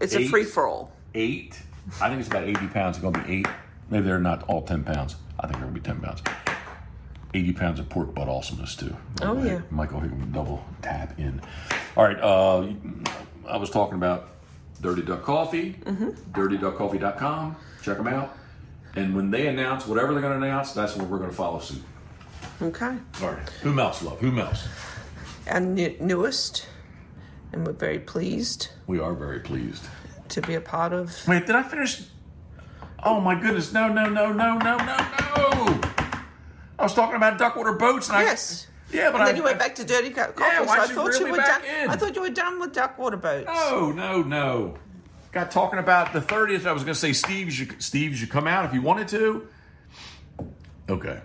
It's 0.00 0.14
a 0.14 0.28
free 0.28 0.44
for 0.44 0.66
all. 0.68 0.92
eight. 1.14 1.60
I 2.00 2.08
think 2.08 2.20
it's 2.20 2.28
about 2.28 2.44
80 2.44 2.66
pounds. 2.68 2.96
It's 2.96 3.02
going 3.02 3.14
to 3.14 3.20
be 3.22 3.32
eight. 3.38 3.46
Maybe 3.90 4.04
they're 4.06 4.18
not 4.18 4.42
all 4.48 4.62
10 4.62 4.84
pounds. 4.84 5.16
I 5.40 5.46
think 5.46 5.54
they're 5.54 5.62
going 5.70 5.74
to 5.74 5.80
be 5.80 5.84
10 5.86 6.00
pounds. 6.00 6.22
80 7.34 7.52
pounds 7.52 7.80
of 7.80 7.88
pork 7.88 8.14
butt 8.14 8.28
awesomeness, 8.28 8.74
too. 8.76 8.96
Oh, 9.22 9.42
yeah. 9.42 9.60
Michael 9.70 10.00
Hickman 10.00 10.32
double 10.32 10.64
tap 10.82 11.18
in. 11.18 11.40
All 11.96 12.04
right. 12.04 12.18
Uh, 12.20 12.68
I 13.46 13.56
was 13.56 13.70
talking 13.70 13.94
about 13.94 14.28
Dirty 14.80 15.02
Duck 15.02 15.22
Coffee, 15.22 15.74
Mm-hmm. 15.84 16.08
dirtyduckcoffee.com. 16.32 17.56
Check 17.82 17.96
them 17.98 18.06
out. 18.08 18.36
And 18.96 19.14
when 19.14 19.30
they 19.30 19.46
announce 19.46 19.86
whatever 19.86 20.12
they're 20.12 20.22
going 20.22 20.38
to 20.40 20.46
announce, 20.46 20.72
that's 20.72 20.96
when 20.96 21.08
we're 21.08 21.18
going 21.18 21.30
to 21.30 21.36
follow 21.36 21.58
suit. 21.60 21.82
Okay. 22.62 22.96
All 23.22 23.30
right. 23.30 23.48
Who 23.62 23.78
else, 23.78 24.02
love? 24.02 24.18
Who 24.20 24.38
else? 24.40 24.66
Our 25.50 25.60
new, 25.60 25.94
newest, 26.00 26.66
and 27.52 27.66
we're 27.66 27.72
very 27.72 27.98
pleased 28.00 28.68
We 28.86 28.98
are 29.00 29.14
very 29.14 29.40
pleased. 29.40 29.84
to 30.30 30.40
be 30.42 30.54
a 30.54 30.60
part 30.60 30.92
of. 30.92 31.14
Wait, 31.28 31.46
did 31.46 31.56
I 31.56 31.62
finish? 31.62 32.02
Oh 33.02 33.20
my 33.20 33.34
goodness! 33.40 33.72
No, 33.72 33.88
no, 33.88 34.06
no, 34.08 34.32
no, 34.32 34.58
no, 34.58 34.76
no, 34.76 34.76
no! 34.76 35.80
I 36.78 36.82
was 36.82 36.94
talking 36.94 37.16
about 37.16 37.38
Duckwater 37.38 37.72
boats, 37.72 38.08
and 38.08 38.16
I 38.18 38.22
Yes. 38.22 38.66
yeah, 38.92 39.10
but 39.10 39.16
And 39.20 39.22
I 39.22 39.26
then 39.26 39.36
you 39.36 39.42
went 39.44 39.58
back 39.58 39.74
to 39.76 39.84
Dirty 39.84 40.10
Coffee. 40.10 40.32
Yeah, 40.40 40.64
so 40.64 40.70
I 40.72 40.86
thought 40.86 41.18
you 41.20 41.30
were 41.30 41.36
done. 41.36 41.62
in? 41.64 41.90
I 41.90 41.96
thought 41.96 42.14
you 42.16 42.22
were 42.22 42.30
done 42.30 42.60
with 42.60 42.72
Duckwater 42.72 43.16
boats. 43.16 43.46
No, 43.46 43.92
no, 43.92 44.22
no. 44.22 44.74
Got 45.30 45.50
talking 45.50 45.78
about 45.78 46.12
the 46.12 46.20
thirtieth. 46.20 46.66
I 46.66 46.72
was 46.72 46.82
going 46.82 46.94
to 46.94 46.98
say, 47.00 47.12
Steve, 47.12 47.46
you 47.46 47.50
should, 47.52 47.82
Steve, 47.82 48.12
you 48.12 48.16
should 48.16 48.30
come 48.30 48.46
out 48.46 48.64
if 48.64 48.72
you 48.72 48.80
wanted 48.82 49.08
to. 49.08 49.46
Okay, 50.88 51.20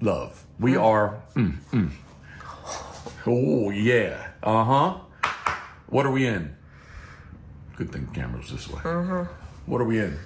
love. 0.00 0.44
We 0.58 0.76
are. 0.76 1.20
Mm, 1.34 1.58
mm. 1.72 1.90
Oh 3.26 3.70
yeah. 3.70 4.28
Uh 4.42 4.64
huh. 4.64 4.98
What 5.88 6.06
are 6.06 6.10
we 6.10 6.26
in? 6.26 6.56
Good 7.76 7.92
thing 7.92 8.08
cameras 8.14 8.50
this 8.50 8.68
way. 8.68 8.80
Uh 8.84 9.02
huh. 9.02 9.24
What 9.66 9.80
are 9.80 9.84
we 9.84 10.00
in? 10.00 10.18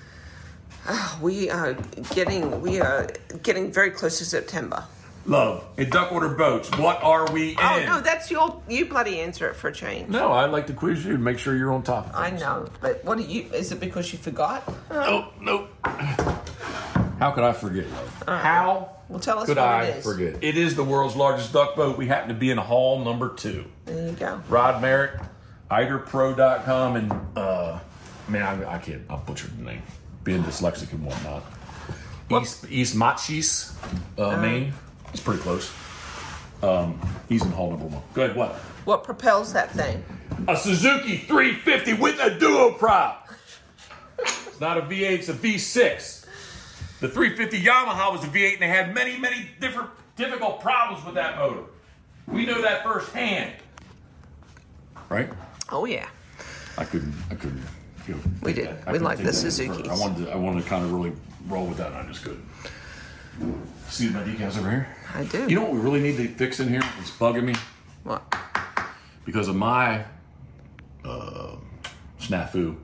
We 1.20 1.48
are 1.50 1.74
getting 2.14 2.60
we 2.60 2.80
are 2.80 3.08
getting 3.42 3.72
very 3.72 3.90
close 3.90 4.18
to 4.18 4.24
September. 4.24 4.84
Love. 5.26 5.64
In 5.78 5.88
Duckwater 5.88 6.28
boats, 6.30 6.68
what 6.76 7.02
are 7.02 7.30
we 7.32 7.52
in? 7.52 7.56
Oh 7.60 7.82
no, 7.86 8.00
that's 8.00 8.30
your 8.30 8.60
you 8.68 8.84
bloody 8.86 9.20
answer 9.20 9.48
it 9.48 9.56
for 9.56 9.68
a 9.68 9.72
change. 9.72 10.10
No, 10.10 10.32
I'd 10.32 10.50
like 10.50 10.66
to 10.66 10.74
quiz 10.74 11.04
you 11.04 11.12
to 11.12 11.18
make 11.18 11.38
sure 11.38 11.56
you're 11.56 11.72
on 11.72 11.82
top 11.82 12.10
of 12.10 12.14
I 12.14 12.28
things. 12.28 12.42
know, 12.42 12.68
but 12.82 13.02
what 13.04 13.16
do 13.16 13.24
you? 13.24 13.42
Is 13.54 13.72
it 13.72 13.80
because 13.80 14.12
you 14.12 14.18
forgot? 14.18 14.62
No, 14.90 15.28
no. 15.40 15.68
How 17.18 17.30
could 17.30 17.44
I 17.44 17.52
forget, 17.52 17.86
love? 17.90 18.22
How 18.26 18.90
Well, 19.08 19.20
tell 19.20 19.38
us 19.38 19.46
could 19.46 19.56
what 19.56 19.66
I 19.66 19.84
it 19.84 19.96
is. 19.98 20.04
forget? 20.04 20.42
It 20.44 20.58
is 20.58 20.74
the 20.74 20.84
world's 20.84 21.16
largest 21.16 21.52
duck 21.54 21.74
boat. 21.76 21.96
We 21.96 22.06
happen 22.06 22.28
to 22.28 22.34
be 22.34 22.50
in 22.50 22.58
hall 22.58 23.02
number 23.02 23.30
two. 23.30 23.64
There 23.86 24.08
you 24.08 24.12
go. 24.12 24.42
Rod 24.50 24.82
Merritt, 24.82 25.20
eiderpro.com, 25.70 26.96
and 26.96 27.12
uh, 27.36 27.78
man, 28.28 28.42
I, 28.64 28.74
I 28.74 28.78
can't. 28.78 29.02
I'll 29.08 29.18
butcher 29.18 29.48
the 29.48 29.62
name. 29.62 29.82
Being 30.24 30.42
dyslexic 30.42 30.92
and 30.92 31.04
whatnot. 31.04 31.44
East 32.42 32.66
East 32.70 32.96
Machis, 32.96 33.72
uh, 34.18 34.36
Maine. 34.38 34.72
It's 35.12 35.22
pretty 35.22 35.40
close. 35.42 35.70
Um, 36.62 36.98
he's 37.28 37.42
in 37.44 37.50
hall 37.50 37.70
number 37.70 37.86
one. 37.86 38.02
Go 38.14 38.24
ahead. 38.24 38.36
What? 38.36 38.52
What 38.86 39.04
propels 39.04 39.52
that 39.52 39.70
thing? 39.72 40.02
A 40.48 40.56
Suzuki 40.56 41.18
350 41.18 41.94
with 41.94 42.18
a 42.20 42.38
duo 42.38 42.72
prop. 42.72 43.28
It's 44.18 44.60
not 44.60 44.78
a 44.78 44.82
V8, 44.82 45.10
it's 45.10 45.28
a 45.28 45.34
V6. 45.34 46.26
The 47.00 47.08
350 47.08 47.62
Yamaha 47.62 48.12
was 48.12 48.24
a 48.24 48.28
V8, 48.28 48.54
and 48.54 48.62
they 48.62 48.68
had 48.68 48.94
many, 48.94 49.18
many 49.18 49.48
different 49.60 49.90
difficult 50.16 50.60
problems 50.60 51.04
with 51.04 51.16
that 51.16 51.36
motor. 51.36 51.64
We 52.26 52.46
know 52.46 52.62
that 52.62 52.82
firsthand. 52.82 53.52
Right? 55.08 55.28
Oh 55.70 55.84
yeah. 55.84 56.08
I 56.78 56.84
couldn't. 56.84 57.14
I 57.30 57.34
couldn't. 57.34 57.62
We 58.42 58.52
did. 58.52 58.68
that. 58.68 58.88
I 58.88 58.92
We 58.92 58.98
like 58.98 59.18
the 59.18 59.24
that 59.24 59.34
any 59.34 59.50
Suzukis. 59.50 59.76
further. 59.76 59.90
I 59.92 59.96
wanted. 59.96 60.26
To, 60.26 60.32
I 60.32 60.36
wanted 60.36 60.62
to 60.62 60.68
kind 60.68 60.84
of 60.84 60.92
really 60.92 61.12
roll 61.48 61.66
with 61.66 61.78
that, 61.78 61.88
and 61.88 61.96
I 61.96 62.02
just 62.06 62.22
couldn't. 62.24 62.44
See 63.88 64.08
my 64.10 64.20
decals 64.22 64.58
over 64.58 64.70
here. 64.70 64.88
I 65.14 65.24
do. 65.24 65.46
You 65.48 65.56
know 65.56 65.62
what 65.62 65.72
we 65.72 65.78
really 65.80 66.00
need 66.00 66.16
to 66.18 66.28
fix 66.28 66.60
in 66.60 66.68
here? 66.68 66.82
It's 67.00 67.10
bugging 67.10 67.44
me 67.44 67.54
What? 68.04 68.22
because 69.24 69.48
of 69.48 69.56
my 69.56 70.04
uh, 71.04 71.56
snafu. 72.20 72.76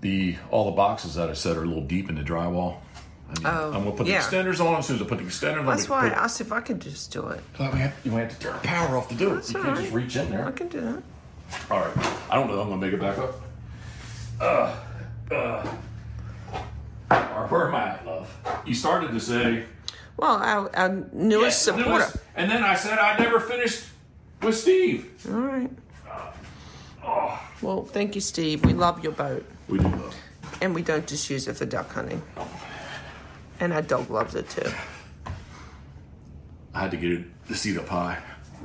The 0.00 0.36
all 0.50 0.66
the 0.66 0.76
boxes 0.76 1.16
that 1.16 1.28
I 1.28 1.32
set 1.32 1.56
are 1.56 1.64
a 1.64 1.66
little 1.66 1.82
deep 1.84 2.08
in 2.08 2.14
the 2.14 2.22
drywall. 2.22 2.76
I 3.30 3.34
mean, 3.34 3.46
Oh, 3.46 3.66
I'm 3.72 3.84
gonna 3.84 3.90
put 3.92 4.06
yeah. 4.06 4.20
the 4.26 4.36
extenders 4.36 4.64
on. 4.64 4.76
As 4.76 4.86
soon 4.86 4.96
as 4.96 5.02
I 5.02 5.06
put 5.06 5.18
the 5.18 5.24
extenders 5.24 5.58
on, 5.60 5.66
That's 5.66 5.88
why 5.88 6.06
I 6.06 6.10
asked 6.10 6.40
if 6.40 6.52
I 6.52 6.60
could 6.60 6.80
just 6.80 7.12
do 7.12 7.26
it. 7.28 7.40
Have, 7.54 7.94
you 8.04 8.12
might 8.12 8.20
have 8.20 8.30
to 8.30 8.38
turn 8.38 8.52
the 8.54 8.58
power 8.60 8.96
off 8.96 9.08
to 9.08 9.14
do 9.16 9.32
it. 9.32 9.34
That's 9.34 9.52
you 9.52 9.56
can't 9.56 9.68
right. 9.74 9.80
just 9.82 9.92
reach 9.92 10.16
in 10.16 10.30
there. 10.30 10.46
I 10.46 10.52
can 10.52 10.68
do 10.68 10.80
that. 10.80 11.02
All 11.70 11.80
right. 11.80 11.96
I 12.30 12.36
don't 12.36 12.46
know. 12.48 12.60
I'm 12.60 12.68
gonna 12.68 12.76
make 12.80 12.92
it 12.92 13.00
back 13.00 13.18
up. 13.18 13.34
Uh, 14.40 14.74
uh. 15.30 15.74
Right, 17.10 17.50
where 17.50 17.68
am 17.68 17.74
I 17.74 18.02
love? 18.04 18.34
You 18.66 18.74
started 18.74 19.10
to 19.12 19.20
say 19.20 19.64
Well, 20.16 20.36
our, 20.36 20.74
our 20.76 20.88
newest 21.12 21.42
Yes, 21.44 21.62
supporter. 21.62 21.88
newest- 21.90 22.16
and 22.36 22.50
then 22.50 22.62
I 22.62 22.74
said 22.74 22.98
I 22.98 23.18
never 23.18 23.40
finished 23.40 23.84
with 24.42 24.56
Steve. 24.56 25.10
All 25.28 25.34
right. 25.40 25.70
Oh, 27.04 27.40
Well, 27.62 27.84
thank 27.84 28.14
you, 28.14 28.20
Steve. 28.20 28.64
We 28.64 28.74
love 28.74 29.02
your 29.02 29.12
boat, 29.12 29.44
we 29.68 29.78
do 29.78 29.84
love. 29.88 30.14
and 30.60 30.74
we 30.74 30.82
don't 30.82 31.06
just 31.06 31.28
use 31.30 31.48
it 31.48 31.56
for 31.56 31.64
duck 31.64 31.90
hunting. 31.92 32.22
And 33.60 33.72
our 33.72 33.82
dog 33.82 34.10
loves 34.10 34.34
it 34.34 34.48
too. 34.50 34.70
I 36.74 36.80
had 36.82 36.90
to 36.92 36.96
get 36.96 37.10
it, 37.12 37.24
the 37.48 37.54
seat 37.56 37.78
up 37.78 37.88
high. 37.88 38.18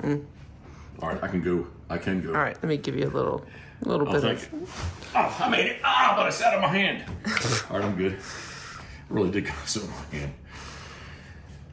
All 0.04 1.10
right, 1.10 1.24
I 1.24 1.28
can 1.30 1.42
go. 1.42 1.68
I 1.90 1.98
can 1.98 2.22
go. 2.22 2.30
All 2.30 2.42
right, 2.42 2.56
let 2.56 2.66
me 2.66 2.78
give 2.78 2.96
you 2.96 3.06
a 3.06 3.10
little, 3.10 3.46
little 3.90 4.08
Oh, 4.08 4.12
bit 4.14 4.22
thank 4.22 4.40
of. 4.64 5.12
Oh, 5.16 5.38
I 5.40 5.50
made 5.50 5.66
it. 5.68 5.80
Ah, 5.84 6.14
but 6.16 6.26
I 6.26 6.30
sat 6.30 6.54
on 6.54 6.62
my 6.62 6.68
hand. 6.70 7.04
All 7.70 7.78
right, 7.78 7.86
I'm 7.86 7.96
good. 7.96 8.18
Really 9.10 9.32
did 9.32 9.46
go 9.46 9.52
so 9.66 9.82
on 9.82 9.90
my 9.90 10.18
hand. 10.18 10.34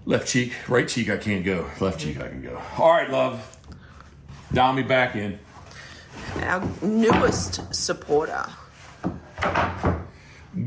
Left 0.06 0.26
cheek, 0.26 0.52
right 0.68 0.88
cheek, 0.88 1.10
I 1.10 1.16
can't 1.18 1.44
go. 1.44 1.66
Left 1.78 2.00
cheek, 2.00 2.20
I 2.20 2.28
can 2.28 2.42
go. 2.42 2.60
All 2.78 2.90
right, 2.90 3.10
love. 3.10 3.56
Dial 4.52 4.72
me 4.72 4.82
back 4.82 5.14
in. 5.14 5.38
Our 6.42 6.66
newest 6.82 7.72
supporter. 7.74 8.44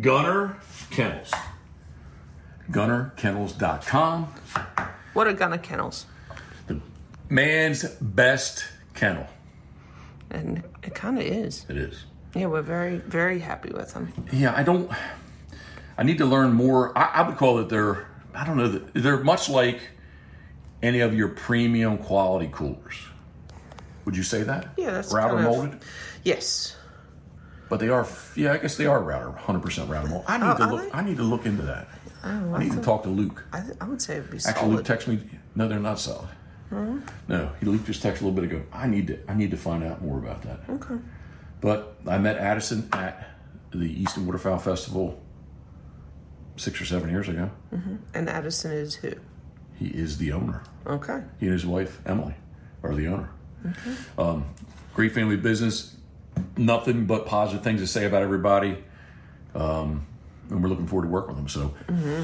Gunner 0.01 0.57
Kennels. 0.89 1.31
GunnerKennels.com. 2.71 4.33
What 5.13 5.27
are 5.27 5.33
Gunner 5.33 5.57
Kennels? 5.57 6.05
The 6.67 6.79
man's 7.29 7.83
best 7.99 8.65
kennel. 8.93 9.27
And 10.33 10.63
it 10.81 10.95
kind 10.95 11.17
of 11.17 11.23
is. 11.23 11.65
It 11.69 11.77
is. 11.77 12.05
Yeah, 12.35 12.47
we're 12.47 12.63
very, 12.63 12.97
very 12.97 13.39
happy 13.39 13.69
with 13.69 13.93
them. 13.93 14.11
Yeah, 14.31 14.53
I 14.55 14.63
don't. 14.63 14.91
I 15.97 16.03
need 16.03 16.17
to 16.17 16.25
learn 16.25 16.51
more. 16.53 16.97
I, 16.97 17.21
I 17.21 17.27
would 17.27 17.37
call 17.37 17.59
it 17.59 17.69
they're. 17.69 18.07
I 18.33 18.45
don't 18.45 18.57
know. 18.57 18.67
They're 18.67 19.23
much 19.23 19.47
like 19.47 19.79
any 20.81 21.01
of 21.01 21.13
your 21.13 21.29
premium 21.29 21.99
quality 21.99 22.49
coolers. 22.51 22.95
Would 24.05 24.17
you 24.17 24.23
say 24.23 24.41
that? 24.43 24.73
Yeah, 24.75 24.89
that's 24.91 25.13
roto 25.13 25.35
kind 25.35 25.39
of- 25.39 25.51
molded. 25.51 25.79
Yes. 26.23 26.75
But 27.69 27.79
they 27.79 27.89
are. 27.89 28.07
Yeah, 28.35 28.53
I 28.53 28.57
guess 28.57 28.75
they 28.75 28.87
are 28.87 29.01
roto. 29.01 29.29
100 29.29 29.59
percent 29.61 29.89
roto 29.89 30.07
molded. 30.07 30.29
I 30.29 30.37
need 30.37 30.45
Oh, 30.45 30.57
to 30.57 30.75
look. 30.75 30.95
I 30.95 31.01
need 31.03 31.17
to 31.17 31.23
look 31.23 31.45
into 31.45 31.61
that. 31.63 31.87
Oh, 32.23 32.53
I 32.55 32.63
need 32.63 32.71
to 32.71 32.81
talk 32.81 33.03
to 33.03 33.09
Luke. 33.09 33.43
I, 33.53 33.59
th- 33.61 33.77
I 33.81 33.85
would 33.85 34.01
say 34.01 34.15
it 34.15 34.21
would 34.21 34.31
be 34.31 34.37
Actually, 34.37 34.53
solid. 34.53 34.75
Luke 34.75 34.85
texted 34.85 35.07
me. 35.09 35.39
No, 35.55 35.67
they're 35.67 35.79
not 35.79 35.99
solid. 35.99 36.29
No, 37.27 37.51
he 37.59 37.65
Luke 37.65 37.85
just 37.85 38.03
texted 38.03 38.21
a 38.21 38.25
little 38.25 38.31
bit 38.31 38.45
ago. 38.45 38.63
I 38.71 38.87
need 38.87 39.07
to. 39.07 39.19
I 39.27 39.33
need 39.33 39.51
to 39.51 39.57
find 39.57 39.83
out 39.83 40.01
more 40.01 40.17
about 40.17 40.41
that. 40.43 40.59
okay. 40.69 40.95
But 41.61 41.95
I 42.07 42.17
met 42.17 42.37
Addison 42.37 42.89
at 42.91 43.29
the 43.71 43.85
Easton 44.01 44.25
Waterfowl 44.25 44.59
Festival 44.59 45.21
six 46.57 46.79
or 46.81 46.85
seven 46.85 47.09
years 47.09 47.29
ago. 47.29 47.49
And 48.13 48.29
Addison 48.29 48.71
is 48.71 48.95
who? 48.95 49.13
He 49.79 49.87
is 49.87 50.17
the 50.17 50.31
owner. 50.33 50.63
Okay. 50.85 51.21
He 51.39 51.45
and 51.47 51.53
his 51.53 51.65
wife 51.65 52.01
Emily 52.05 52.35
are 52.83 52.93
the 52.93 53.07
owner. 53.07 53.29
Um, 54.17 54.45
great 54.93 55.13
family 55.13 55.37
business. 55.37 55.95
Nothing 56.57 57.05
but 57.05 57.25
positive 57.25 57.63
things 57.63 57.79
to 57.79 57.87
say 57.87 58.05
about 58.05 58.21
everybody. 58.23 58.83
Um, 59.55 60.05
and 60.49 60.61
we're 60.61 60.69
looking 60.69 60.87
forward 60.87 61.05
to 61.05 61.11
working 61.11 61.29
with 61.29 61.37
them. 61.37 61.47
So, 61.47 61.73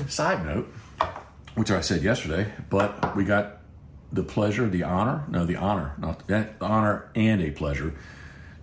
side 0.08 0.46
note, 0.46 0.72
which 1.56 1.72
I 1.72 1.80
said 1.82 2.04
yesterday, 2.04 2.52
but 2.70 3.16
we 3.16 3.24
got 3.24 3.59
the 4.12 4.24
pleasure, 4.24 4.68
the 4.68 4.84
honor, 4.84 5.24
no, 5.30 5.46
the 5.46 5.56
honor, 5.56 5.94
not 5.98 6.28
the 6.28 6.50
honor 6.62 7.10
and 7.16 7.42
a 7.42 7.52
pleasure 7.52 7.94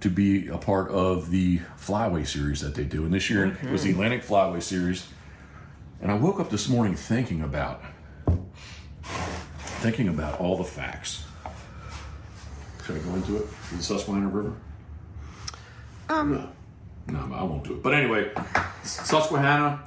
to 0.00 0.11
be 0.11 0.48
a 0.48 0.59
part 0.59 0.90
of 0.90 1.30
the 1.30 1.61
Flyway 1.78 2.26
series 2.26 2.61
that 2.61 2.74
they 2.74 2.85
do. 2.85 3.04
And 3.04 3.14
this 3.14 3.30
year 3.30 3.46
it 3.62 3.70
was 3.70 3.82
the 3.85 3.90
Atlantic 3.92 4.22
Flyway 4.22 4.62
series. 4.62 5.09
And 6.00 6.11
I 6.11 6.14
woke 6.14 6.40
up 6.40 6.50
this 6.50 6.68
morning 6.68 6.94
thinking 6.94 7.42
about 7.42 7.82
thinking 9.56 10.09
about 10.09 10.40
all 10.40 10.56
the 10.56 10.64
facts. 10.64 11.24
Should 12.85 12.96
I 12.96 12.98
go 13.00 13.14
into 13.14 13.37
it? 13.37 13.46
The 13.76 13.82
Susquehanna 13.82 14.28
River? 14.28 14.54
Um, 16.09 16.48
No, 17.09 17.18
I 17.35 17.42
won't 17.42 17.64
do 17.64 17.74
it. 17.74 17.82
But 17.82 17.94
anyway, 17.94 18.30
Susquehanna, 18.82 19.82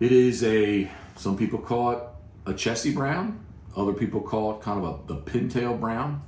it 0.00 0.12
is 0.12 0.42
a, 0.44 0.90
some 1.16 1.36
people 1.36 1.58
call 1.58 1.90
it 1.92 1.98
a 2.46 2.52
Chessie 2.52 2.94
Brown. 2.94 3.43
Other 3.76 3.92
people 3.92 4.20
call 4.20 4.52
it 4.56 4.62
kind 4.62 4.84
of 4.84 4.84
a 4.84 5.06
the 5.12 5.20
pintail 5.20 5.78
brown. 5.78 6.22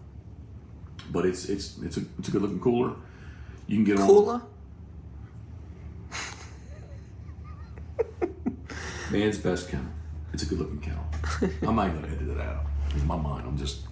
But 1.10 1.24
it's 1.26 1.48
it's 1.48 1.78
it's 1.78 1.96
a 1.96 2.02
it's 2.18 2.28
a 2.28 2.30
good 2.30 2.42
looking 2.42 2.60
cooler. 2.60 2.94
You 3.66 3.76
can 3.76 3.84
get 3.84 3.98
on 4.00 4.06
cooler. 4.06 4.42
man's 9.10 9.38
best 9.38 9.68
kennel. 9.68 9.86
It's 10.32 10.42
a 10.42 10.46
good 10.46 10.58
looking 10.58 10.80
kennel. 10.80 11.04
I'm 11.62 11.76
not 11.76 11.94
gonna 11.94 12.08
edit 12.08 12.28
it 12.28 12.40
out. 12.40 12.64
In 12.94 13.06
my 13.06 13.16
mind, 13.16 13.46
I'm 13.46 13.56
just 13.56 13.82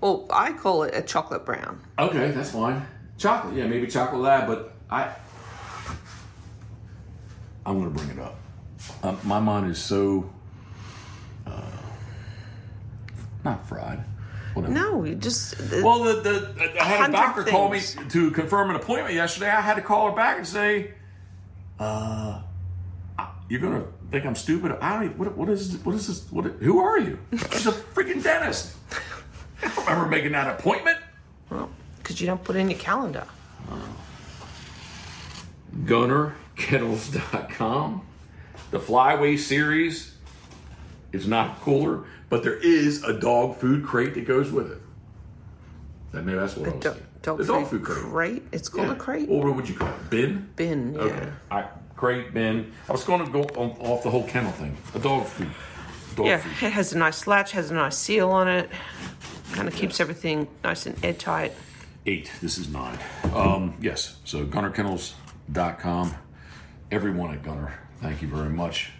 Well, 0.00 0.26
I 0.30 0.52
call 0.52 0.82
it 0.82 0.94
a 0.94 1.02
chocolate 1.02 1.44
brown. 1.46 1.80
Okay, 1.98 2.30
that's 2.32 2.50
fine. 2.50 2.86
Chocolate, 3.18 3.54
yeah, 3.54 3.66
maybe 3.66 3.86
chocolate 3.86 4.20
lab, 4.20 4.48
but 4.48 4.74
I, 4.90 5.14
I'm 7.64 7.78
gonna 7.78 7.90
bring 7.90 8.10
it 8.10 8.18
up. 8.18 8.36
Um, 9.02 9.18
my 9.22 9.38
mind 9.38 9.70
is 9.70 9.78
so, 9.78 10.28
uh, 11.46 11.62
not 13.44 13.66
fried. 13.66 14.04
Whatever. 14.54 14.74
No, 14.74 15.04
you 15.04 15.14
just. 15.14 15.58
Well, 15.82 16.02
the, 16.04 16.20
the 16.20 16.54
I 16.80 16.84
had 16.84 16.98
a 16.98 17.00
hundred 17.00 17.12
doctor 17.12 17.44
call 17.44 17.70
me 17.70 17.80
to 18.10 18.30
confirm 18.32 18.68
an 18.70 18.76
appointment 18.76 19.14
yesterday. 19.14 19.48
I 19.48 19.62
had 19.62 19.76
to 19.76 19.82
call 19.82 20.10
her 20.10 20.16
back 20.16 20.36
and 20.36 20.46
say, 20.46 20.92
uh, 21.78 22.42
"You're 23.48 23.60
gonna 23.60 23.84
think 24.10 24.26
I'm 24.26 24.34
stupid." 24.34 24.72
I 24.72 24.92
don't. 24.94 25.04
Even, 25.04 25.18
what, 25.18 25.36
what 25.38 25.48
is 25.48 25.78
what 25.78 25.94
is 25.94 26.06
this? 26.06 26.30
What? 26.30 26.44
Who 26.44 26.80
are 26.80 26.98
you? 26.98 27.18
She's 27.52 27.66
a 27.66 27.72
freaking 27.72 28.22
dentist. 28.22 28.76
I 29.62 29.68
don't 29.68 29.86
remember 29.86 30.08
making 30.10 30.32
that 30.32 30.60
appointment. 30.60 30.98
Well, 31.48 31.70
because 31.98 32.20
you 32.20 32.26
don't 32.26 32.44
put 32.44 32.56
it 32.56 32.58
in 32.58 32.68
your 32.68 32.78
calendar. 32.78 33.26
GunnerKennels.com. 35.84 38.02
The 38.70 38.78
Flyway 38.78 39.38
series 39.38 40.11
is 41.12 41.26
not 41.26 41.60
cooler, 41.60 42.04
but 42.28 42.42
there 42.42 42.56
is 42.56 43.02
a 43.04 43.12
dog 43.12 43.56
food 43.56 43.84
crate 43.84 44.14
that 44.14 44.26
goes 44.26 44.50
with 44.50 44.72
it. 44.72 44.78
That 46.12 46.24
maybe 46.24 46.38
that's 46.38 46.56
what 46.56 46.68
I 46.68 46.72
was 46.74 46.82
saying. 46.84 47.02
dog 47.22 47.38
the 47.38 47.44
food 47.44 47.52
dog 47.52 47.66
food 47.68 47.82
crate. 47.84 47.98
crate. 48.04 48.42
It's 48.52 48.68
called 48.68 48.88
Yeah. 48.88 48.94
a 48.94 48.96
crate. 48.96 49.28
Or 49.30 49.46
what 49.46 49.56
would 49.56 49.68
you 49.68 49.74
call 49.74 49.88
it? 49.88 50.10
Bin? 50.10 50.48
Bin. 50.56 50.94
Yeah. 50.94 51.00
Okay. 51.00 51.28
I, 51.50 51.64
crate, 51.96 52.34
bin. 52.34 52.72
I 52.88 52.92
was 52.92 53.04
going 53.04 53.24
to 53.24 53.30
go 53.30 53.42
on, 53.60 53.70
off 53.80 54.02
the 54.02 54.10
whole 54.10 54.24
kennel 54.24 54.52
thing. 54.52 54.76
A 54.94 54.98
dog 54.98 55.24
food. 55.26 55.48
dog 56.16 56.26
yeah, 56.26 56.38
food. 56.38 56.66
it 56.66 56.72
has 56.72 56.92
a 56.92 56.98
nice 56.98 57.26
latch, 57.26 57.52
has 57.52 57.70
a 57.70 57.74
nice 57.74 57.96
seal 57.96 58.30
on 58.30 58.48
it. 58.48 58.68
Kind 59.52 59.68
of 59.68 59.74
keeps 59.74 60.00
everything 60.00 60.48
nice 60.64 60.86
and 60.86 61.02
airtight. 61.04 61.52
Eight. 62.06 62.32
This 62.40 62.58
is 62.58 62.68
nine. 62.68 62.98
Um, 63.34 63.74
yes. 63.80 64.16
So 64.24 64.44
GunnerKennels.com. 64.44 66.14
Everyone 66.90 67.32
at 67.32 67.42
Gunner, 67.42 67.72
thank 68.00 68.20
you 68.20 68.28
very 68.28 68.50
much. 68.50 68.90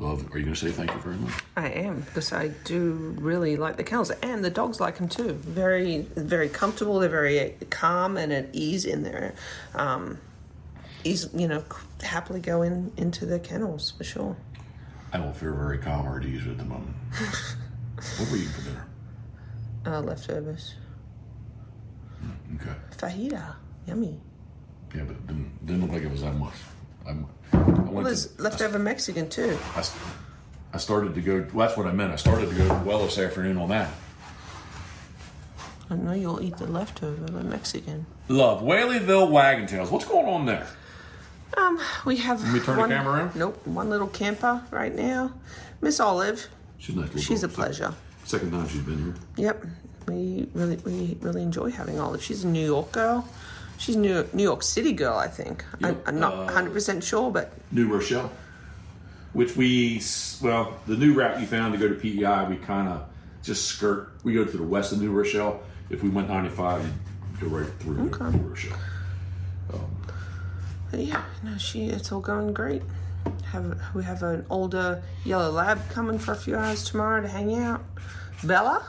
Love. 0.00 0.32
Are 0.32 0.38
you 0.38 0.44
going 0.44 0.54
to 0.54 0.60
say 0.60 0.70
thank 0.70 0.92
you 0.92 1.00
very 1.00 1.16
much? 1.16 1.32
I 1.56 1.68
am 1.70 2.00
because 2.02 2.32
I 2.32 2.48
do 2.64 2.92
really 3.18 3.56
like 3.56 3.76
the 3.76 3.82
kennels, 3.82 4.10
and 4.22 4.44
the 4.44 4.50
dogs 4.50 4.78
like 4.80 4.96
them 4.98 5.08
too. 5.08 5.32
Very, 5.32 6.02
very 6.14 6.48
comfortable. 6.48 7.00
They're 7.00 7.08
very 7.08 7.56
calm 7.70 8.16
and 8.16 8.32
at 8.32 8.48
ease 8.52 8.84
in 8.84 9.02
there. 9.02 9.34
Um, 9.74 10.18
ease, 11.02 11.28
you 11.34 11.48
know, 11.48 11.64
happily 12.00 12.38
go 12.40 12.62
in 12.62 12.92
into 12.96 13.26
the 13.26 13.40
kennels 13.40 13.90
for 13.90 14.04
sure. 14.04 14.36
I 15.12 15.18
don't 15.18 15.34
feel 15.36 15.54
very 15.54 15.78
calm 15.78 16.06
or 16.06 16.20
at 16.20 16.24
ease 16.26 16.46
at 16.46 16.58
the 16.58 16.64
moment. 16.64 16.94
what 18.18 18.30
were 18.30 18.36
you 18.36 18.42
eating 18.42 18.52
for 18.52 18.62
dinner? 18.62 18.86
Uh, 19.86 20.00
leftovers, 20.00 20.74
Okay. 22.54 22.70
fajita, 22.96 23.54
yummy. 23.86 24.20
Yeah, 24.94 25.02
but 25.04 25.12
it 25.16 25.26
didn't, 25.26 25.66
didn't 25.66 25.82
look 25.82 25.92
like 25.92 26.02
it 26.02 26.10
was 26.10 26.20
that 26.22 26.34
much. 26.34 26.54
I'm, 27.08 27.26
I 27.52 27.56
went 27.58 27.92
Well, 27.92 28.04
there's 28.04 28.26
to, 28.34 28.42
leftover 28.42 28.78
Mexican 28.78 29.28
too. 29.28 29.58
I, 29.76 29.84
I 30.74 30.78
started 30.78 31.14
to 31.14 31.20
go. 31.20 31.46
Well, 31.52 31.66
that's 31.66 31.76
what 31.78 31.86
I 31.86 31.92
meant. 31.92 32.12
I 32.12 32.16
started 32.16 32.50
to 32.50 32.54
go 32.54 32.82
well 32.84 32.98
this 33.04 33.18
afternoon 33.18 33.56
on 33.56 33.68
that. 33.70 33.90
I 35.90 35.94
know 35.96 36.12
you'll 36.12 36.42
eat 36.42 36.56
the 36.58 36.66
leftover, 36.66 37.24
the 37.24 37.42
Mexican. 37.42 38.04
Love 38.28 38.60
Whaleyville 38.62 39.30
Wagon 39.30 39.66
Tails. 39.66 39.90
What's 39.90 40.04
going 40.04 40.26
on 40.26 40.44
there? 40.44 40.66
Um, 41.56 41.80
we 42.04 42.16
have. 42.18 42.42
Let 42.44 42.52
me 42.52 42.60
turn 42.60 42.76
the 42.76 42.86
camera 42.94 43.14
around? 43.14 43.36
Nope, 43.36 43.66
one 43.66 43.88
little 43.88 44.06
camper 44.06 44.62
right 44.70 44.94
now. 44.94 45.32
Miss 45.80 45.98
Olive, 45.98 46.46
She's 46.76 46.94
a 46.96 47.00
nice 47.00 47.20
she's 47.20 47.42
a 47.42 47.46
dog. 47.48 47.56
pleasure. 47.56 47.94
Second 48.24 48.50
time 48.52 48.68
she's 48.68 48.82
been 48.82 49.02
here. 49.02 49.14
Yep, 49.36 49.64
we 50.08 50.46
really 50.52 50.76
we 50.84 51.16
really 51.22 51.42
enjoy 51.42 51.70
having 51.70 51.98
Olive. 51.98 52.22
She's 52.22 52.44
a 52.44 52.48
New 52.48 52.64
York 52.64 52.92
girl. 52.92 53.26
She's 53.78 53.96
a 53.96 53.98
New 53.98 54.26
New 54.32 54.42
York 54.42 54.62
City 54.62 54.92
girl, 54.92 55.16
I 55.16 55.28
think. 55.28 55.64
Yep, 55.80 56.02
I'm 56.06 56.18
not 56.20 56.34
uh, 56.34 56.44
100 56.44 56.72
percent 56.72 57.02
sure, 57.04 57.30
but 57.30 57.52
New 57.72 57.88
Rochelle, 57.88 58.30
which 59.32 59.56
we 59.56 60.02
well, 60.42 60.76
the 60.86 60.96
new 60.96 61.14
route 61.14 61.40
you 61.40 61.46
found 61.46 61.72
to 61.74 61.78
go 61.78 61.88
to 61.88 61.94
PEI, 61.94 62.46
we 62.48 62.56
kind 62.56 62.88
of 62.88 63.06
just 63.42 63.66
skirt. 63.66 64.10
We 64.24 64.34
go 64.34 64.44
to 64.44 64.56
the 64.56 64.62
west 64.62 64.92
of 64.92 65.00
New 65.00 65.12
Rochelle. 65.12 65.60
If 65.90 66.02
we 66.02 66.08
went 66.10 66.28
95, 66.28 66.82
you'd 66.84 67.40
go 67.40 67.56
right 67.56 67.70
through 67.78 68.10
Okay. 68.12 68.36
New 68.36 68.48
Rochelle. 68.48 68.78
but 70.90 71.00
yeah, 71.00 71.24
no, 71.42 71.56
she 71.56 71.86
it's 71.86 72.10
all 72.12 72.20
going 72.20 72.52
great. 72.52 72.82
Have 73.52 73.80
we 73.94 74.02
have 74.04 74.22
an 74.22 74.44
older 74.50 75.02
yellow 75.24 75.50
lab 75.50 75.88
coming 75.90 76.18
for 76.18 76.32
a 76.32 76.36
few 76.36 76.56
hours 76.56 76.84
tomorrow 76.84 77.20
to 77.22 77.28
hang 77.28 77.54
out, 77.58 77.84
Bella. 78.44 78.88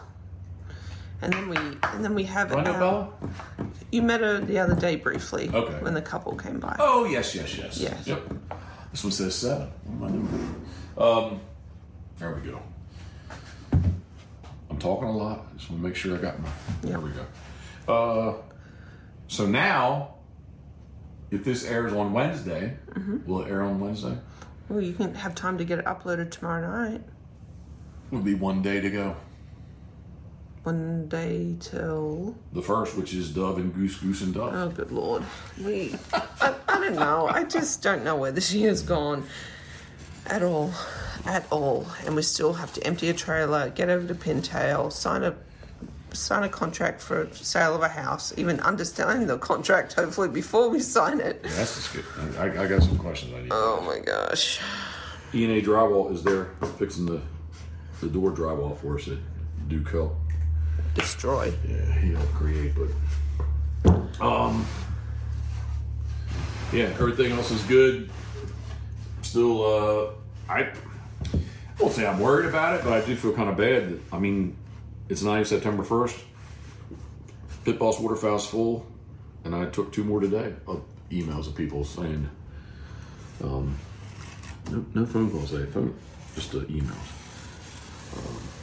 And 1.21 1.33
then 1.33 1.49
we 1.49 1.57
and 1.57 2.03
then 2.03 2.15
we 2.15 2.23
have 2.23 2.49
Do 2.49 2.57
I 2.57 2.63
know 2.63 2.73
um, 2.73 2.79
Bella? 2.79 3.09
You 3.91 4.01
met 4.01 4.21
her 4.21 4.39
the 4.39 4.59
other 4.59 4.75
day 4.75 4.95
briefly. 4.95 5.49
Okay. 5.53 5.83
When 5.83 5.93
the 5.93 6.01
couple 6.01 6.35
came 6.35 6.59
by. 6.59 6.75
Oh 6.79 7.05
yes, 7.05 7.35
yes, 7.35 7.57
yes. 7.57 7.77
Yes. 7.79 8.07
Yep. 8.07 8.33
This 8.91 9.03
one 9.03 9.11
says 9.11 9.35
seven. 9.35 9.69
I 10.03 10.07
doing? 10.07 10.65
Um, 10.97 11.41
there 12.17 12.33
we 12.33 12.49
go. 12.49 12.61
I'm 14.69 14.77
talking 14.79 15.07
a 15.07 15.17
lot. 15.17 15.55
Just 15.57 15.69
want 15.69 15.81
to 15.81 15.87
make 15.87 15.95
sure 15.95 16.17
I 16.17 16.21
got 16.21 16.39
my. 16.39 16.49
There 16.81 16.99
we 16.99 17.11
go. 17.11 17.93
Uh, 17.93 18.33
so 19.27 19.45
now, 19.45 20.15
if 21.31 21.43
this 21.43 21.65
airs 21.65 21.93
on 21.93 22.13
Wednesday, 22.13 22.77
will 23.25 23.41
it 23.41 23.49
air 23.49 23.61
on 23.63 23.79
Wednesday? 23.79 24.17
Well, 24.69 24.81
you 24.81 24.93
can 24.93 25.15
have 25.15 25.35
time 25.35 25.57
to 25.57 25.65
get 25.65 25.79
it 25.79 25.85
uploaded 25.85 26.31
tomorrow 26.31 26.89
night. 26.89 27.01
Would 28.11 28.23
be 28.23 28.35
one 28.35 28.61
day 28.61 28.79
to 28.79 28.89
go. 28.89 29.15
One 30.63 31.07
day 31.07 31.55
till 31.59 32.35
The 32.53 32.61
first, 32.61 32.97
which 32.97 33.13
is 33.13 33.31
Dove 33.31 33.57
and 33.57 33.73
Goose, 33.73 33.95
Goose 33.95 34.21
and 34.21 34.33
Dove. 34.33 34.53
Oh, 34.53 34.69
good 34.69 34.91
lord. 34.91 35.23
We, 35.63 35.95
I, 36.13 36.53
I 36.67 36.79
don't 36.79 36.95
know. 36.95 37.27
I 37.27 37.45
just 37.45 37.81
don't 37.81 38.03
know 38.03 38.15
where 38.17 38.31
this 38.31 38.53
year's 38.53 38.81
gone 38.81 39.23
at 40.27 40.43
all. 40.43 40.73
At 41.25 41.45
all. 41.49 41.87
And 42.05 42.15
we 42.15 42.21
still 42.21 42.53
have 42.53 42.73
to 42.73 42.85
empty 42.85 43.09
a 43.09 43.13
trailer, 43.13 43.69
get 43.69 43.89
over 43.89 44.07
to 44.07 44.15
Pintail, 44.15 44.91
sign 44.91 45.23
a 45.23 45.35
sign 46.11 46.43
a 46.43 46.49
contract 46.49 47.01
for 47.01 47.29
sale 47.33 47.75
of 47.75 47.81
a 47.83 47.87
house, 47.87 48.33
even 48.35 48.59
understand 48.61 49.29
the 49.29 49.37
contract 49.37 49.93
hopefully 49.93 50.27
before 50.27 50.67
we 50.69 50.79
sign 50.79 51.19
it. 51.19 51.39
Yeah, 51.43 51.51
that's 51.51 51.75
just 51.75 51.93
good. 51.93 52.05
I, 52.37 52.63
I 52.63 52.67
got 52.67 52.81
some 52.81 52.97
questions 52.97 53.33
I 53.33 53.41
need. 53.41 53.49
Oh 53.51 53.81
my 53.81 53.99
gosh. 53.99 54.59
E 55.33 55.43
and 55.45 55.53
A 55.53 55.61
drywall 55.61 56.11
is 56.11 56.23
there 56.23 56.45
fixing 56.77 57.05
the 57.05 57.21
the 58.01 58.07
door 58.09 58.31
drywall 58.31 58.77
for 58.77 58.97
us 58.97 59.07
at 59.07 59.17
Duke 59.67 59.89
Hill. 59.89 60.17
Destroyed. 60.99 61.57
Yeah, 61.67 61.93
he 61.99 62.11
helped 62.11 62.33
create, 62.33 62.73
but 62.75 64.21
um, 64.21 64.65
yeah, 66.73 66.85
everything 66.99 67.31
else 67.31 67.51
is 67.51 67.61
good. 67.63 68.09
Still, 69.21 69.63
uh, 69.63 70.11
I 70.49 70.59
I 70.59 70.71
won't 71.79 71.93
say 71.93 72.05
I'm 72.05 72.19
worried 72.19 72.47
about 72.47 72.75
it, 72.75 72.83
but 72.83 72.91
I 72.91 73.01
do 73.05 73.15
feel 73.15 73.31
kind 73.33 73.49
of 73.49 73.55
bad. 73.55 73.99
I 74.11 74.19
mean, 74.19 74.57
it's 75.07 75.23
not 75.23 75.33
even 75.35 75.45
September 75.45 75.83
first. 75.83 76.17
Pit 77.63 77.79
Boss 77.79 77.99
Waterfowl's 77.99 78.47
full, 78.47 78.85
and 79.45 79.55
I 79.55 79.65
took 79.65 79.93
two 79.93 80.03
more 80.03 80.19
today 80.19 80.53
of 80.67 80.83
emails 81.11 81.47
of 81.47 81.55
people 81.55 81.85
saying, 81.85 82.29
um, 83.43 83.77
no, 84.69 84.85
no 84.93 85.05
phone 85.05 85.31
calls 85.31 85.51
today, 85.51 85.69
phone, 85.71 85.95
just 86.35 86.53
uh, 86.55 86.59
emails 86.59 86.95
Um, 88.17 88.58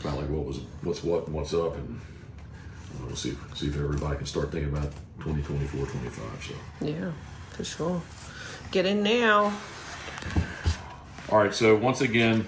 about 0.00 0.16
like 0.18 0.28
what 0.28 0.44
was 0.44 0.60
what's 0.82 1.02
what 1.02 1.26
and 1.26 1.34
what's 1.34 1.54
up 1.54 1.76
and 1.76 2.00
uh, 2.00 3.06
we'll 3.06 3.16
see 3.16 3.30
if, 3.30 3.56
see 3.58 3.66
if 3.66 3.76
everybody 3.76 4.16
can 4.16 4.26
start 4.26 4.50
thinking 4.52 4.70
about 4.72 4.90
2024 5.20 5.86
25 5.86 6.44
so 6.44 6.54
Yeah, 6.84 7.10
for 7.50 7.64
sure. 7.64 8.02
Get 8.70 8.86
in 8.86 9.02
now. 9.02 9.52
all 11.30 11.38
right 11.38 11.54
so 11.54 11.74
once 11.76 12.00
again 12.00 12.46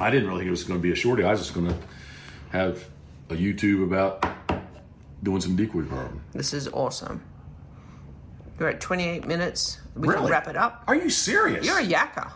i 0.00 0.10
didn't 0.10 0.26
really 0.28 0.40
think 0.40 0.48
it 0.48 0.50
was 0.50 0.64
going 0.64 0.78
to 0.78 0.82
be 0.82 0.92
a 0.92 0.94
shorty 0.94 1.22
i 1.24 1.30
was 1.30 1.40
just 1.40 1.54
going 1.54 1.66
to 1.66 1.76
have 2.50 2.84
a 3.30 3.34
youtube 3.34 3.82
about 3.82 4.24
doing 5.22 5.40
some 5.40 5.56
decoy 5.56 5.82
carving 5.84 6.20
This 6.32 6.52
is 6.52 6.68
awesome. 6.68 7.22
We're 8.58 8.68
at 8.68 8.80
28 8.80 9.26
minutes. 9.26 9.80
We 9.94 10.02
can 10.08 10.10
Really? 10.20 10.30
wrap 10.30 10.48
it 10.48 10.56
up. 10.56 10.84
are 10.86 10.94
you 10.94 11.10
serious 11.10 11.66
You're 11.66 11.78
a 11.78 11.84
yakker. 11.84 12.30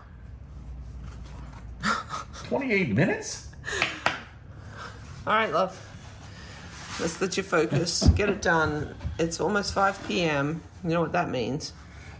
28 2.50 2.88
minutes 2.96 3.48
All 5.24 5.34
right, 5.34 5.52
love. 5.52 5.78
Let's 6.98 7.20
let 7.20 7.36
you 7.36 7.44
focus. 7.44 8.08
Get 8.16 8.28
it 8.28 8.42
done. 8.42 8.92
It's 9.20 9.38
almost 9.40 9.72
5 9.72 10.08
p.m. 10.08 10.60
You 10.82 10.90
know 10.90 11.00
what 11.00 11.12
that 11.12 11.30
means. 11.30 11.72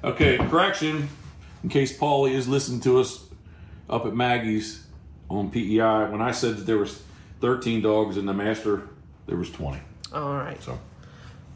okay 0.05 0.39
correction 0.49 1.09
in 1.65 1.69
case 1.69 1.99
paulie 1.99 2.31
is 2.33 2.47
listening 2.47 2.81
to 2.81 3.01
us 3.01 3.27
up 3.91 4.07
at 4.07 4.15
maggie's 4.15 4.87
on 5.29 5.51
pei 5.51 5.79
when 6.13 6.23
i 6.23 6.31
said 6.31 6.57
that 6.57 6.65
there 6.65 6.79
was 6.79 7.03
13 7.41 7.83
dogs 7.83 8.17
in 8.17 8.25
the 8.25 8.33
master 8.33 8.89
there 9.27 9.37
was 9.37 9.51
20 9.51 9.79
All 10.15 10.35
right. 10.37 10.63
So 10.63 10.79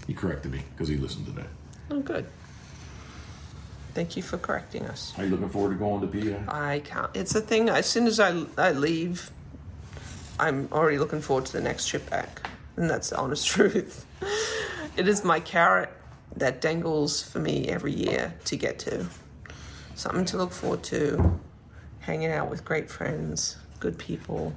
he 0.06 0.14
corrected 0.14 0.50
me 0.52 0.62
because 0.72 0.88
he 0.88 0.96
listened 0.96 1.26
to 1.26 1.32
that. 1.32 1.46
Oh, 1.90 2.00
good. 2.00 2.26
Thank 3.94 4.16
you 4.16 4.22
for 4.22 4.38
correcting 4.38 4.87
us. 4.87 5.14
Are 5.16 5.24
you 5.24 5.30
looking 5.30 5.48
forward 5.48 5.70
to 5.70 5.76
going 5.76 6.00
to 6.00 6.44
PA? 6.46 6.52
I 6.52 6.80
can't. 6.80 7.11
It's 7.14 7.35
a 7.37 7.40
thing. 7.40 7.68
As 7.68 7.87
soon 7.87 8.09
as 8.09 8.18
I, 8.18 8.44
I 8.59 8.72
leave, 8.72 9.30
I'm 10.38 10.68
already 10.72 10.98
looking 10.98 11.20
forward 11.20 11.46
to 11.46 11.52
the 11.52 11.61
next 11.61 11.87
trip 11.87 12.11
back. 12.11 12.50
And 12.76 12.90
that's 12.90 13.11
the 13.11 13.18
honest 13.18 13.46
truth. 13.48 14.04
It 14.96 15.07
is 15.07 15.24
my 15.24 15.38
carrot 15.38 15.90
that 16.37 16.61
dangles 16.61 17.22
for 17.22 17.38
me 17.38 17.68
every 17.68 17.92
year 17.92 18.35
to 18.46 18.57
get 18.57 18.80
to. 18.80 19.07
Something 19.94 20.24
to 20.26 20.38
look 20.38 20.50
forward 20.50 20.83
to. 20.85 21.40
Hanging 22.00 22.33
out 22.33 22.50
with 22.50 22.64
great 22.64 22.90
friends, 22.90 23.57
good 23.78 23.96
people. 23.96 24.54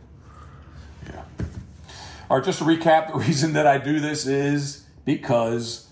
Yeah. 1.05 1.21
All 2.29 2.37
right, 2.37 2.45
just 2.45 2.59
to 2.59 2.65
recap, 2.65 3.07
the 3.07 3.19
reason 3.27 3.53
that 3.53 3.67
I 3.67 3.77
do 3.77 3.99
this 3.99 4.25
is 4.25 4.83
because 5.05 5.86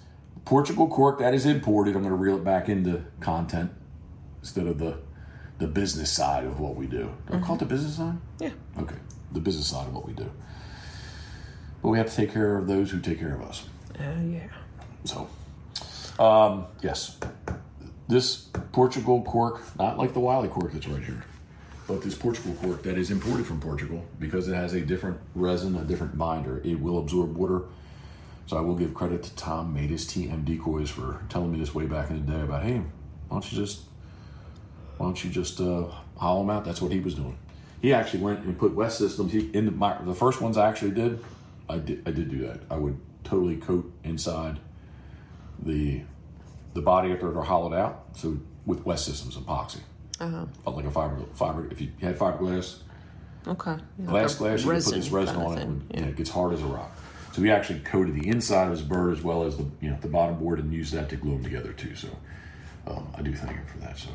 Portugal 0.46 0.88
cork 0.88 1.20
that 1.20 1.34
is 1.34 1.46
imported, 1.46 1.96
I'm 1.96 2.04
going 2.04 2.14
to 2.14 2.18
reel 2.18 2.38
it 2.38 2.44
back 2.44 2.70
into 2.70 3.04
content 3.20 3.72
instead 4.42 4.68
of 4.68 4.80
the 4.80 5.00
the 5.58 5.68
business 5.68 6.12
side 6.12 6.44
of 6.44 6.60
what 6.60 6.76
we 6.76 6.86
do. 6.86 7.10
Do 7.30 7.38
I 7.38 7.40
call 7.40 7.56
it 7.56 7.60
the 7.60 7.66
business 7.66 7.96
side? 7.96 8.18
Yeah. 8.40 8.52
Okay, 8.78 8.98
the 9.32 9.40
business 9.40 9.68
side 9.68 9.88
of 9.88 9.94
what 9.94 10.06
we 10.06 10.14
do. 10.14 10.30
But 11.82 11.90
we 11.90 11.98
have 11.98 12.10
to 12.10 12.16
take 12.16 12.34
care 12.34 12.58
of 12.58 12.68
those 12.68 12.92
who 12.92 13.00
take 13.00 13.20
care 13.20 13.34
of 13.36 13.42
us. 13.42 13.64
Oh, 14.00 14.22
yeah. 14.28 14.48
So, 15.06 15.30
um, 16.22 16.66
yes, 16.82 17.18
this 18.08 18.50
Portugal 18.74 19.22
cork, 19.22 19.62
not 19.78 19.98
like 19.98 20.14
the 20.14 20.20
Wiley 20.20 20.50
cork 20.50 20.74
that's 20.74 20.88
right 20.88 21.04
here, 21.04 21.24
but 21.88 22.02
this 22.02 22.16
Portugal 22.16 22.56
cork 22.62 22.84
that 22.84 22.98
is 22.98 23.12
imported 23.12 23.46
from 23.46 23.62
Portugal 23.62 24.04
because 24.20 24.48
it 24.48 24.56
has 24.56 24.74
a 24.74 24.82
different 24.82 25.20
resin, 25.36 25.76
a 25.78 25.84
different 25.84 26.18
binder. 26.18 26.60
It 26.66 26.82
will 26.82 26.98
absorb 26.98 27.38
water. 27.38 27.62
So 28.48 28.58
I 28.58 28.62
will 28.62 28.76
give 28.76 28.94
credit 28.94 29.24
to 29.24 29.36
Tom 29.36 29.74
made 29.74 29.90
his 29.90 30.06
TM 30.06 30.46
decoys 30.46 30.90
for 30.90 31.22
telling 31.30 31.52
me 31.52 31.60
this 31.60 31.74
way 31.74 31.86
back 31.86 32.10
in 32.12 32.26
the 32.26 32.32
day 32.32 32.42
about 32.42 32.64
hey, 32.64 32.78
why 33.28 33.40
don't 33.40 33.52
you 33.52 33.58
just 33.58 33.82
Why 34.98 35.08
don't 35.08 35.24
you 35.24 35.30
just 35.32 35.60
uh, 35.60 35.86
hollow 36.18 36.42
them 36.42 36.50
out? 36.52 36.64
That's 36.66 36.82
what 36.82 36.92
he 36.92 37.00
was 37.00 37.16
doing. 37.16 37.38
He 37.82 37.94
actually 37.94 38.22
went 38.22 38.40
and 38.46 38.58
put 38.58 38.74
West 38.74 38.98
Systems. 38.98 39.32
He 39.32 39.50
in 39.54 39.66
the, 39.66 39.72
my, 39.72 39.98
the 40.04 40.16
first 40.16 40.42
ones 40.42 40.58
I 40.58 40.70
actually 40.70 40.92
did. 40.92 41.20
I 41.70 41.78
did 41.80 42.04
I 42.08 42.12
did 42.12 42.30
do 42.30 42.46
that. 42.48 42.62
I 42.70 42.78
would 42.78 42.98
totally 43.24 43.58
coat 43.58 43.92
inside 44.04 44.60
the 45.62 46.02
the 46.76 46.82
body 46.82 47.12
after 47.12 47.32
they're 47.32 47.42
hollowed 47.42 47.74
out. 47.74 48.06
So 48.16 48.38
with 48.66 48.86
West 48.86 49.06
Systems 49.06 49.38
epoxy, 49.38 49.80
Uh-huh. 50.20 50.46
felt 50.64 50.76
like 50.76 50.86
a 50.86 50.92
fiber 50.92 51.18
fiber. 51.34 51.68
If 51.72 51.82
you 51.82 51.90
had 52.02 52.18
fiberglass, 52.18 52.78
Okay. 53.48 53.78
Yeah, 54.00 54.06
glass 54.08 54.36
glass, 54.36 54.64
you 54.64 54.72
can 54.72 54.82
put 54.84 54.94
this 54.96 55.10
resin 55.10 55.36
on 55.36 55.58
it, 55.58 55.62
and 55.64 55.84
Yeah. 55.94 56.00
yeah, 56.02 56.06
it 56.08 56.16
gets 56.16 56.30
hard 56.32 56.54
as 56.54 56.62
a 56.62 56.66
rock. 56.66 56.92
So 57.36 57.42
we 57.42 57.52
actually 57.52 57.80
coated 57.80 58.16
the 58.16 58.30
inside 58.30 58.64
of 58.68 58.72
his 58.72 58.82
bird 58.82 59.12
as 59.12 59.22
well 59.22 59.44
as 59.44 59.58
the 59.58 59.66
you 59.82 59.90
know 59.90 59.98
the 60.00 60.08
bottom 60.08 60.38
board 60.40 60.58
and 60.58 60.72
used 60.72 60.94
that 60.94 61.10
to 61.10 61.18
glue 61.18 61.34
them 61.34 61.44
together 61.44 61.74
too. 61.74 61.94
So 61.94 62.08
um, 62.88 63.10
I 63.14 63.22
do 63.24 63.34
thank 63.36 63.58
him 63.58 63.66
for 63.66 63.78
that. 63.80 63.98
So 64.00 64.08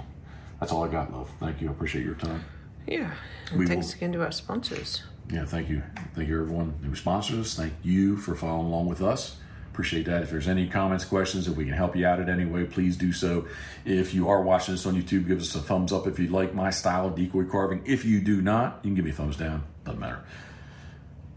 that's 0.59 0.73
all 0.73 0.85
I 0.85 0.89
got, 0.89 1.13
love. 1.13 1.31
Thank 1.39 1.61
you. 1.61 1.69
I 1.69 1.73
appreciate 1.73 2.07
your 2.07 2.15
time. 2.15 2.43
Yeah. 2.87 3.13
And 3.51 3.59
We 3.59 3.67
thanks 3.67 3.89
will- 3.89 3.95
again 3.97 4.13
to 4.15 4.23
our 4.23 4.33
sponsors. 4.33 5.03
Yeah, 5.31 5.45
thank 5.45 5.69
you. 5.69 5.83
Thank 6.15 6.31
you, 6.31 6.41
everyone 6.41 6.73
who 6.83 6.97
sponsors 6.97 7.39
us. 7.41 7.55
Thank 7.55 7.75
you 7.83 8.17
for 8.17 8.35
following 8.35 8.69
along 8.69 8.87
with 8.87 9.03
us. 9.03 9.37
Appreciate 9.71 10.07
that. 10.07 10.23
If 10.23 10.31
there's 10.31 10.49
any 10.49 10.67
comments, 10.67 11.05
questions, 11.05 11.47
if 11.47 11.57
we 11.57 11.67
can 11.67 11.75
help 11.75 11.95
you 11.95 12.07
out 12.07 12.21
in 12.21 12.31
any 12.31 12.47
way, 12.47 12.65
please 12.65 12.97
do 12.97 13.13
so. 13.13 13.47
If 13.85 14.15
you 14.15 14.31
are 14.31 14.41
watching 14.41 14.73
this 14.75 14.87
on 14.87 14.95
YouTube, 14.95 15.29
give 15.29 15.41
us 15.43 15.55
a 15.55 15.59
thumbs 15.61 15.93
up 15.93 16.07
if 16.07 16.19
you 16.19 16.29
like 16.29 16.55
my 16.55 16.71
style 16.71 17.07
of 17.07 17.17
decoy 17.17 17.45
carving. 17.45 17.83
If 17.85 18.07
you 18.07 18.23
do 18.23 18.41
not, 18.41 18.81
you 18.83 18.89
can 18.89 18.95
give 18.95 19.05
me 19.05 19.11
a 19.11 19.15
thumbs 19.15 19.37
down. 19.37 19.63
Doesn't 19.85 20.01
matter. 20.01 20.25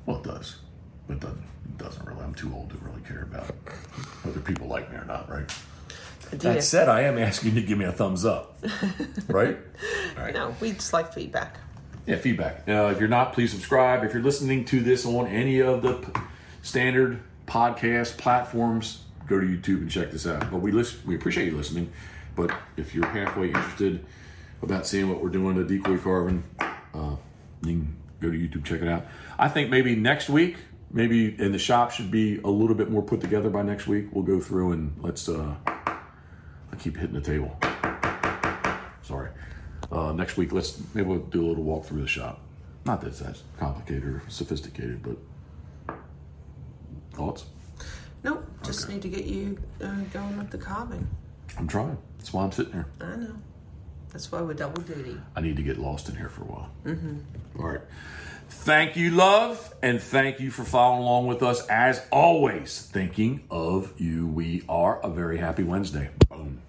Well, 0.06 0.18
it 0.20 0.24
does, 0.24 0.56
it 1.10 1.20
doesn't, 1.20 1.78
doesn't 1.78 2.06
really. 2.06 2.22
I'm 2.22 2.34
too 2.36 2.52
old 2.54 2.70
to 2.72 2.78
really 2.78 3.02
care 3.02 3.24
about 3.24 3.48
whether 4.24 4.40
people 4.40 4.68
like 4.68 4.92
me 4.92 4.98
or 4.98 5.06
not, 5.06 5.30
right? 5.30 5.52
That 6.32 6.64
said, 6.64 6.90
I 6.90 7.02
am 7.02 7.18
asking 7.18 7.54
you 7.54 7.62
to 7.62 7.68
give 7.68 7.78
me 7.78 7.86
a 7.86 7.92
thumbs 7.92 8.26
up, 8.26 8.58
right? 9.28 9.58
Right. 10.18 10.34
no, 10.34 10.56
we 10.60 10.72
just 10.72 10.92
like 10.94 11.14
feedback. 11.14 11.58
Yeah, 12.08 12.16
feedback. 12.18 12.68
Uh, 12.68 12.92
if 12.92 13.00
you're 13.00 13.08
not, 13.08 13.34
please 13.34 13.52
subscribe. 13.52 14.04
If 14.04 14.14
you're 14.14 14.24
listening 14.24 14.66
to 14.66 14.80
this 14.80 15.06
on 15.06 15.28
any 15.28 15.62
of 15.62 15.82
the 15.82 15.94
p- 15.94 16.12
standard 16.62 17.22
podcast 17.46 18.18
platforms, 18.18 19.04
go 19.28 19.40
to 19.40 19.46
YouTube 19.46 19.82
and 19.82 19.92
check 19.92 20.12
this 20.12 20.26
out. 20.26 20.50
But 20.52 20.58
we 20.58 20.72
listen, 20.72 21.00
we 21.06 21.16
appreciate 21.16 21.46
you 21.46 21.56
listening. 21.56 21.92
But 22.36 22.52
if 22.78 22.96
you're 22.96 23.06
halfway 23.06 23.48
interested 23.48 24.04
about 24.62 24.88
seeing 24.88 25.10
what 25.10 25.22
we're 25.22 25.30
doing 25.30 25.56
to 25.56 25.64
decoy 25.64 25.98
carving, 25.98 26.44
uh, 26.60 27.16
you 27.62 27.72
can 27.72 27.96
go 28.20 28.32
to 28.32 28.38
YouTube, 28.38 28.66
check 28.66 28.82
it 28.82 28.88
out. 28.88 29.06
I 29.38 29.50
think 29.50 29.70
maybe 29.70 29.96
next 29.96 30.30
week, 30.30 30.58
maybe 30.94 31.36
and 31.40 31.54
the 31.54 31.60
shop 31.60 31.92
should 31.92 32.12
be 32.12 32.40
a 32.44 32.50
little 32.50 32.76
bit 32.76 32.90
more 32.90 33.02
put 33.02 33.20
together 33.20 33.50
by 33.50 33.64
next 33.64 33.88
week. 33.88 34.08
We'll 34.14 34.24
go 34.24 34.40
through 34.40 34.72
and 34.72 34.96
let's. 35.02 35.28
Uh, 35.28 35.56
I 35.66 36.76
keep 36.80 36.96
hitting 36.96 37.16
the 37.16 37.22
table. 37.22 37.58
Sorry. 39.02 39.30
Uh, 39.92 40.14
next 40.14 40.38
week, 40.38 40.54
let's 40.54 40.82
maybe 40.94 41.10
we'll 41.10 41.20
do 41.20 41.46
a 41.46 41.48
little 41.48 41.64
walk 41.64 41.86
through 41.86 42.02
the 42.02 42.08
shop. 42.08 42.40
Not 42.86 43.02
that 43.02 43.08
it's 43.08 43.20
that 43.20 43.42
complicated 43.60 44.06
or 44.06 44.24
sophisticated, 44.28 45.04
but 45.04 45.98
thoughts. 47.14 47.46
Nope, 48.24 48.46
just 48.64 48.88
need 48.88 49.02
to 49.02 49.10
get 49.10 49.26
you 49.26 49.58
uh, 49.82 49.96
going 50.14 50.38
with 50.38 50.50
the 50.50 50.58
carving. 50.58 51.08
I'm 51.58 51.68
trying. 51.68 51.98
That's 52.18 52.32
why 52.32 52.44
I'm 52.44 52.52
sitting 52.52 52.74
here. 52.74 52.88
I 53.02 53.18
know. 53.18 53.36
That's 54.12 54.32
why 54.32 54.42
we're 54.42 54.54
double 54.54 54.82
duty. 54.82 55.18
I 55.36 55.42
need 55.42 55.58
to 55.58 55.64
get 55.64 55.78
lost 55.78 56.08
in 56.08 56.16
here 56.16 56.30
for 56.30 56.44
a 56.44 56.46
while. 56.46 56.72
Mm-hmm. 56.86 57.18
right. 57.62 57.82
Thank 58.50 58.96
you, 58.96 59.12
love, 59.12 59.74
and 59.82 60.02
thank 60.02 60.40
you 60.40 60.50
for 60.50 60.64
following 60.64 61.02
along 61.02 61.28
with 61.28 61.44
us. 61.44 61.68
As 61.68 62.02
always, 62.12 62.82
thinking 62.92 63.44
of 63.52 64.00
you, 64.00 64.28
we 64.28 64.64
are 64.70 65.00
a 65.02 65.10
very 65.10 65.38
happy 65.38 65.64
Wednesday. 65.64 66.10
Boom. 66.30 66.62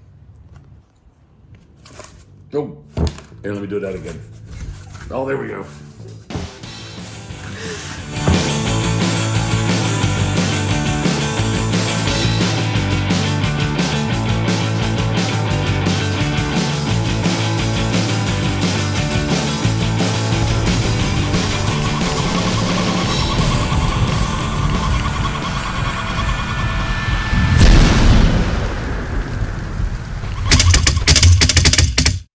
Oh, 2.53 2.83
here, 3.43 3.53
let 3.53 3.63
me 3.63 3.67
do 3.67 3.81
that 3.81 3.95
again. 3.95 4.21
Oh, 5.11 5.27
there 5.27 5.37
we 5.37 5.49
go. 5.49 5.65